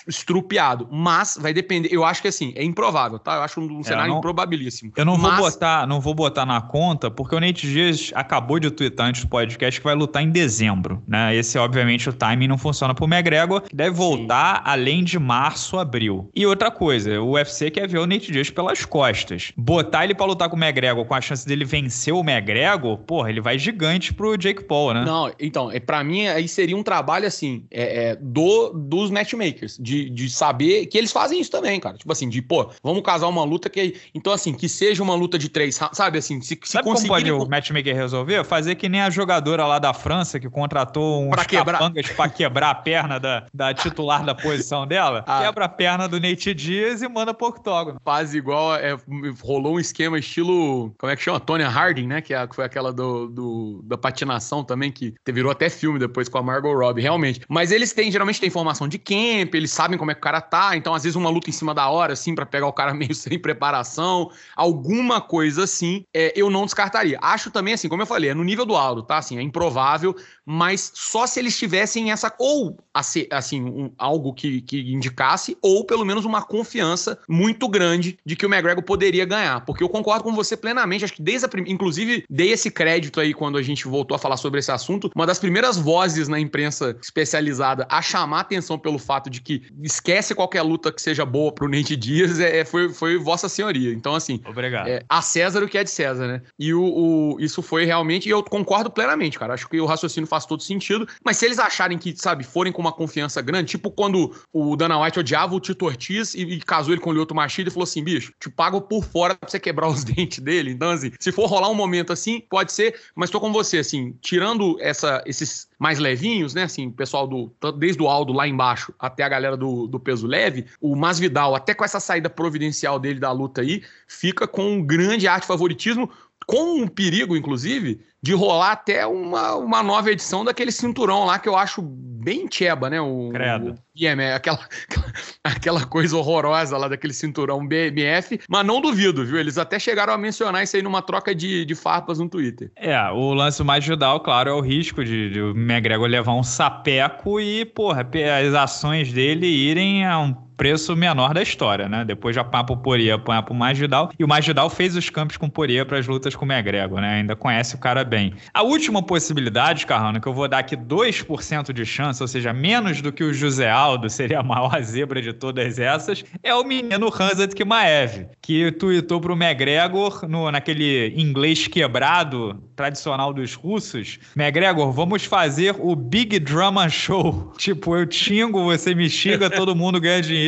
estrupiado. 0.08 0.88
Mas 0.90 1.38
vai 1.38 1.54
depender, 1.54 1.90
eu 1.92 2.06
acho 2.06 2.22
que 2.22 2.30
assim, 2.30 2.54
é 2.56 2.64
improvável, 2.64 2.87
tá? 3.20 3.36
Eu 3.36 3.42
acho 3.42 3.60
um, 3.60 3.78
um 3.78 3.82
é, 3.82 3.84
cenário 3.84 4.12
não, 4.12 4.18
improbabilíssimo. 4.20 4.92
Eu 4.96 5.06
não 5.06 5.18
mas, 5.18 5.38
vou 5.38 5.50
botar, 5.50 5.88
não 5.88 6.00
vou 6.00 6.14
botar 6.14 6.46
na 6.46 6.62
conta, 6.62 7.10
porque 7.10 7.36
o 7.36 7.40
Nate 7.40 7.68
Diaz 7.68 8.12
acabou 8.16 8.60
de 8.60 8.72
twittar 8.72 9.08
antes 9.08 9.22
do 9.22 9.28
podcast 9.28 9.80
que 9.80 9.86
vai 9.86 9.96
lutar 9.96 10.24
em 10.24 10.30
dezembro, 10.30 11.02
né? 11.08 11.36
Esse, 11.36 11.58
obviamente, 11.58 12.10
o 12.10 12.14
timing 12.14 12.48
não 12.48 12.58
funciona 12.58 12.94
pro 12.94 13.06
McGregor, 13.06 13.62
que 13.62 13.76
deve 13.76 13.96
voltar 13.96 14.58
Sim. 14.58 14.62
além 14.66 15.04
de 15.04 15.20
março, 15.20 15.78
abril. 15.78 16.30
E 16.36 16.46
outra 16.46 16.72
coisa, 16.72 17.22
o 17.22 17.32
UFC 17.32 17.72
quer 17.72 17.88
ver 17.88 18.00
o 18.00 18.06
Nate 18.06 18.32
Diaz 18.32 18.50
pelas 18.50 18.86
costas. 18.86 19.52
Botar 19.56 20.04
ele 20.04 20.16
para 20.16 20.26
lutar 20.26 20.50
com 20.50 20.56
o 20.56 20.60
McGregor 20.60 21.06
com 21.06 21.14
a 21.14 21.22
chance 21.22 21.48
dele 21.48 21.66
vencer 21.66 22.14
o 22.14 22.22
McGregor, 22.22 22.98
porra, 23.00 23.30
ele 23.30 23.42
vai 23.42 23.58
gigante 23.58 24.14
pro 24.14 24.38
Jake 24.38 24.64
Paul, 24.64 24.94
né? 24.94 25.06
Não, 25.06 25.32
então, 25.40 25.72
é, 25.72 25.80
para 25.80 26.04
mim 26.04 26.28
aí 26.28 26.48
seria 26.48 26.76
um 26.76 26.84
trabalho 26.84 27.28
assim, 27.28 27.66
é, 27.72 28.10
é, 28.12 28.16
do 28.16 28.70
dos 28.70 29.12
matchmakers, 29.12 29.78
de, 29.80 30.10
de 30.10 30.30
saber 30.30 30.86
que 30.88 30.98
eles 30.98 31.12
fazem 31.12 31.40
isso 31.40 31.52
também, 31.52 31.80
cara. 31.80 31.98
Tipo 31.98 32.12
assim, 32.12 32.30
de, 32.30 32.42
pô, 32.42 32.70
vamos 32.84 33.02
casar 33.04 33.28
uma 33.28 33.44
luta 33.44 33.70
que. 33.70 33.96
Então, 34.14 34.34
assim, 34.34 34.54
que 34.54 34.70
seja 34.70 35.04
uma 35.04 35.14
luta 35.16 35.38
de 35.38 35.50
três, 35.50 35.80
sabe 35.92 36.18
assim? 36.18 36.42
se, 36.42 36.60
se 36.64 36.72
Sabe 36.72 37.08
pode 37.08 37.32
o 37.32 37.48
matchmaker 37.48 37.96
resolver? 37.96 38.44
Fazer 38.44 38.76
que 38.76 38.88
nem 38.88 39.02
a 39.02 39.10
jogadora 39.10 39.66
lá 39.66 39.80
da 39.80 39.94
França 39.94 40.40
que 40.40 40.50
contratou 40.50 41.24
uns 41.24 41.30
pra 41.30 41.46
quebrar. 41.46 41.92
pra 42.16 42.30
quebrar 42.30 42.70
a 42.70 42.76
perna 42.76 43.20
da, 43.20 43.46
da 43.54 43.74
titular 43.74 44.24
da 44.24 44.34
posição 44.34 44.86
dela. 44.86 45.24
Ah. 45.28 45.42
Quebra 45.42 45.66
a 45.66 45.70
perna 45.70 46.08
do 46.08 46.20
Nate 46.20 46.54
Diaz 46.54 47.02
e 47.02 47.08
manda 47.08 47.34
pro 47.34 47.48
octógono. 47.48 48.00
Faz 48.04 48.34
igual, 48.34 48.76
é, 48.76 48.98
rolou 49.42 49.76
um 49.76 49.80
esquema 49.80 50.18
estilo, 50.18 50.94
como 50.98 51.12
é 51.12 51.16
que 51.16 51.22
chama? 51.22 51.40
Tonya 51.40 51.70
Harding, 51.70 52.08
né? 52.08 52.22
Que 52.22 52.34
é, 52.34 52.48
foi 52.52 52.66
aquela 52.66 52.94
do, 52.94 53.28
do, 53.28 53.82
da 53.84 53.98
patinação 53.98 54.64
também, 54.64 54.92
que 54.92 55.14
virou 55.28 55.52
até 55.52 55.70
filme 55.70 56.00
depois 56.00 56.30
com 56.30 56.38
a 56.38 56.44
Margot 56.44 56.74
Robbie, 56.74 57.02
realmente. 57.02 57.42
Mas 57.48 57.72
eles 57.72 57.94
têm, 57.94 58.12
geralmente 58.12 58.40
tem 58.40 58.48
informação 58.48 58.88
de 58.88 58.98
camp, 58.98 59.54
eles 59.54 59.72
sabem 59.72 59.98
como 59.98 60.12
é 60.12 60.14
que 60.14 60.20
o 60.20 60.24
cara 60.24 60.42
tá, 60.42 60.76
então 60.76 60.94
às 60.94 61.04
vezes 61.04 61.16
uma 61.16 61.30
luta 61.30 61.50
em 61.50 61.54
cima 61.54 61.74
da 61.74 61.90
hora, 61.90 62.14
assim, 62.14 62.36
para 62.36 62.46
pegar 62.46 62.67
o 62.70 62.74
cara 62.74 62.94
meio 62.96 63.14
sem 63.14 63.40
preparação, 63.40 64.32
alguma 64.56 65.22
coisa 65.22 65.64
assim, 65.64 66.04
é, 66.14 66.34
eu 66.36 66.50
não 66.50 66.66
descartaria. 66.66 67.18
Acho 67.22 67.52
também, 67.52 67.74
assim, 67.74 67.90
como 67.90 68.02
eu 68.02 68.08
falei, 68.08 68.30
é 68.30 68.34
no 68.34 68.44
nível 68.44 68.66
do 68.66 68.76
Aldo, 68.76 69.04
tá? 69.04 69.18
Assim, 69.18 69.38
é 69.38 69.42
improvável, 69.42 70.16
mas 70.46 70.92
só 70.94 71.28
se 71.28 71.40
eles 71.40 71.58
tivessem 71.58 72.12
essa, 72.12 72.34
ou 72.40 72.78
assim, 72.94 73.64
um, 73.64 73.92
algo 73.98 74.34
que, 74.34 74.62
que 74.62 74.94
indicasse, 74.94 75.58
ou 75.62 75.86
pelo 75.86 76.06
menos 76.06 76.26
uma 76.26 76.42
confiança 76.42 77.20
muito 77.28 77.68
grande 77.68 78.18
de 78.26 78.36
que 78.36 78.46
o 78.46 78.50
McGregor 78.50 78.84
poderia 78.84 79.26
ganhar. 79.26 79.66
Porque 79.66 79.84
eu 79.84 79.90
concordo 79.90 80.24
com 80.24 80.34
você 80.34 80.56
plenamente, 80.56 81.04
acho 81.04 81.14
que 81.14 81.22
desde 81.22 81.46
a. 81.46 81.50
Inclusive, 81.68 82.24
dei 82.30 82.52
esse 82.52 82.72
crédito 82.72 83.20
aí 83.20 83.34
quando 83.34 83.58
a 83.58 83.62
gente 83.62 83.88
voltou 83.88 84.16
a 84.16 84.20
falar 84.20 84.38
sobre 84.38 84.60
esse 84.60 84.72
assunto. 84.72 85.12
Uma 85.16 85.26
das 85.26 85.40
primeiras 85.40 85.78
vozes 85.78 86.28
na 86.28 86.40
imprensa 86.40 86.98
especializada 87.02 87.86
a 87.90 88.02
chamar 88.02 88.42
atenção 88.42 88.78
pelo 88.80 88.98
fato 88.98 89.30
de 89.30 89.42
que 89.42 89.64
esquece 89.82 90.34
qualquer 90.34 90.62
luta 90.62 90.92
que 90.92 91.02
seja 91.02 91.26
boa 91.26 91.52
pro 91.52 91.68
Nate 91.68 91.96
Dias 91.96 92.40
é, 92.40 92.57
foi, 92.66 92.94
foi 92.94 93.18
Vossa 93.18 93.50
Senhoria. 93.50 93.94
Então, 93.94 94.16
assim. 94.16 94.42
Obrigado. 94.46 94.88
É, 94.88 95.04
a 95.08 95.22
César 95.22 95.64
o 95.64 95.68
que 95.68 95.78
é 95.78 95.84
de 95.84 95.90
César 95.90 96.28
né? 96.28 96.42
E 96.58 96.74
o, 96.74 96.84
o, 96.84 97.38
isso 97.40 97.62
foi 97.62 97.86
realmente, 97.86 98.28
e 98.28 98.32
eu 98.32 98.44
concordo 98.44 98.90
plenamente, 98.90 99.40
cara. 99.40 99.54
Acho 99.54 99.68
que 99.68 99.80
o 99.80 99.86
raciocínio 99.86 100.28
faz 100.28 100.46
todo 100.46 100.62
sentido. 100.64 101.08
Mas 101.24 101.38
se 101.38 101.46
eles 101.46 101.60
acharem 101.60 101.98
que, 101.98 102.16
sabe, 102.16 102.44
forem 102.44 102.72
com 102.72 102.82
uma 102.82 102.92
confiança 102.92 103.42
grande, 103.42 103.72
tipo 103.72 103.92
quando 103.92 104.34
o 104.52 104.76
Dana 104.76 105.02
White 105.02 105.20
odiava 105.20 105.56
o 105.56 105.60
Tito 105.60 105.86
Ortiz 105.86 106.34
e, 106.34 106.42
e 106.42 106.60
casou 106.60 106.94
ele 106.94 107.02
com 107.02 107.10
o 107.10 107.14
Lyoto 107.14 107.36
Machida 107.36 107.70
e 107.70 107.72
falou 107.72 107.84
assim: 107.84 108.04
bicho, 108.04 108.34
te 108.40 108.50
pago 108.50 108.82
por 108.82 109.04
fora 109.04 109.36
pra 109.36 109.50
você 109.50 109.60
quebrar 109.60 109.88
os 109.88 110.04
dentes 110.06 110.40
dele. 110.40 110.72
Então, 110.72 110.90
assim, 110.90 111.12
se 111.20 111.32
for 111.32 111.46
rolar 111.48 111.70
um 111.70 111.76
momento 111.76 112.14
assim, 112.14 112.42
pode 112.50 112.72
ser, 112.72 113.00
mas 113.16 113.30
tô 113.30 113.40
com 113.40 113.52
você, 113.52 113.80
assim, 113.80 114.16
tirando 114.22 114.78
essa, 114.80 115.24
esses 115.26 115.68
mais 115.80 116.00
levinhos, 116.00 116.54
né? 116.54 116.64
Assim, 116.64 116.88
o 116.88 116.92
pessoal 116.92 117.28
do. 117.28 117.52
Desde 117.78 118.02
o 118.02 118.08
Aldo 118.08 118.34
lá 118.34 118.48
embaixo 118.48 118.94
até 119.00 119.24
a 119.24 119.30
galera 119.30 119.58
do, 119.58 119.88
do 119.88 120.00
peso 120.00 120.28
leve, 120.28 120.66
o 120.82 120.96
Masvidal, 120.96 121.56
até 121.56 121.74
com 121.74 121.86
essa 121.86 122.00
saída 122.00 122.30
providencial 122.48 122.98
dele 122.98 123.20
da 123.20 123.32
luta 123.32 123.62
aí, 123.62 123.84
fica 124.08 124.48
com 124.48 124.72
um 124.72 124.82
grande 124.82 125.28
arte 125.28 125.46
favoritismo, 125.46 126.10
com 126.46 126.82
um 126.82 126.88
perigo, 126.88 127.36
inclusive, 127.36 128.00
de 128.22 128.34
rolar 128.34 128.72
até 128.72 129.06
uma, 129.06 129.56
uma 129.56 129.84
nova 129.84 130.10
edição 130.10 130.46
daquele 130.46 130.72
cinturão 130.72 131.26
lá 131.26 131.38
que 131.38 131.50
eu 131.50 131.58
acho 131.58 131.82
bem 131.82 132.48
tcheba, 132.48 132.90
né? 132.90 133.02
O, 133.02 133.30
Credo. 133.34 133.72
O 133.74 134.06
é 134.06 134.34
aquela, 134.34 134.60
aquela 135.44 135.86
coisa 135.86 136.16
horrorosa 136.16 136.78
lá 136.78 136.88
daquele 136.88 137.14
cinturão 137.14 137.68
BMF, 137.68 138.40
mas 138.48 138.66
não 138.66 138.80
duvido, 138.80 139.26
viu? 139.26 139.38
Eles 139.38 139.58
até 139.58 139.78
chegaram 139.78 140.14
a 140.14 140.18
mencionar 140.18 140.64
isso 140.64 140.78
aí 140.78 140.82
numa 140.82 141.02
troca 141.02 141.36
de, 141.36 141.66
de 141.66 141.76
farpas 141.76 142.20
no 142.20 142.30
Twitter. 142.30 142.72
É, 142.78 142.98
o 143.12 143.34
lance 143.34 143.62
mais 143.62 143.84
judal, 143.84 144.22
claro, 144.22 144.50
é 144.50 144.54
o 144.54 144.62
risco 144.62 145.04
de, 145.04 145.30
de 145.32 145.42
o 145.42 145.52
McGregor 145.52 146.08
levar 146.08 146.34
um 146.34 146.44
sapeco 146.44 147.42
e, 147.42 147.66
porra, 147.66 148.08
as 148.40 148.54
ações 148.54 149.12
dele 149.12 149.48
irem 149.48 150.06
a 150.06 150.20
um 150.20 150.47
preço 150.58 150.96
menor 150.96 151.36
da 151.36 151.42
história, 151.42 151.88
né? 151.88 152.04
Depois 152.04 152.36
já 152.36 152.42
apanha 152.42 152.64
pro 152.64 152.76
Poirier, 152.76 153.16
apanha 153.16 153.44
pro 153.44 153.54
Magidal. 153.54 154.12
E 154.18 154.24
o 154.24 154.28
Magidal 154.28 154.70
fez 154.70 154.96
os 154.96 155.10
campos 155.10 155.38
com 155.38 155.46
o 155.46 155.52
Poirier 155.52 155.86
para 155.86 156.00
as 156.00 156.08
lutas 156.08 156.36
com 156.36 156.46
o 156.46 156.52
McGregor, 156.52 157.00
né? 157.00 157.20
Ainda 157.20 157.36
conhece 157.36 157.76
o 157.76 157.78
cara 157.78 158.04
bem. 158.04 158.34
A 158.54 158.64
última 158.64 159.04
possibilidade, 159.04 159.86
Carrano, 159.86 160.20
que 160.20 160.28
eu 160.28 160.34
vou 160.34 160.48
dar 160.48 160.60
aqui 160.60 160.76
2% 160.76 161.72
de 161.72 161.86
chance, 161.86 162.22
ou 162.22 162.28
seja, 162.28 162.52
menos 162.52 163.02
do 163.02 163.12
que 163.12 163.24
o 163.24 163.34
José 163.34 163.70
Aldo, 163.70 164.10
seria 164.18 164.40
a 164.40 164.44
maior 164.44 164.82
zebra 164.82 165.22
de 165.22 165.32
todas 165.32 165.78
essas, 165.78 166.26
é 166.42 166.54
o 166.56 166.64
menino 166.64 167.08
Hanzat 167.08 167.54
Kimaev, 167.54 168.28
que 168.42 168.72
tuitou 168.72 169.22
pro 169.22 169.36
McGregor 169.36 170.28
no, 170.28 170.52
naquele 170.52 171.14
inglês 171.16 171.68
quebrado 171.68 172.64
tradicional 172.76 173.32
dos 173.32 173.54
russos. 173.54 174.18
McGregor, 174.36 174.92
vamos 174.92 175.24
fazer 175.26 175.76
o 175.78 175.96
Big 175.96 176.40
Drama 176.40 176.90
Show. 176.90 177.54
Tipo, 177.58 177.98
eu 177.98 178.10
xingo, 178.10 178.64
você 178.64 178.96
me 178.96 179.10
xinga, 179.10 179.50
todo 179.52 179.76
mundo 179.76 180.00
ganha 180.00 180.22
dinheiro. 180.22 180.47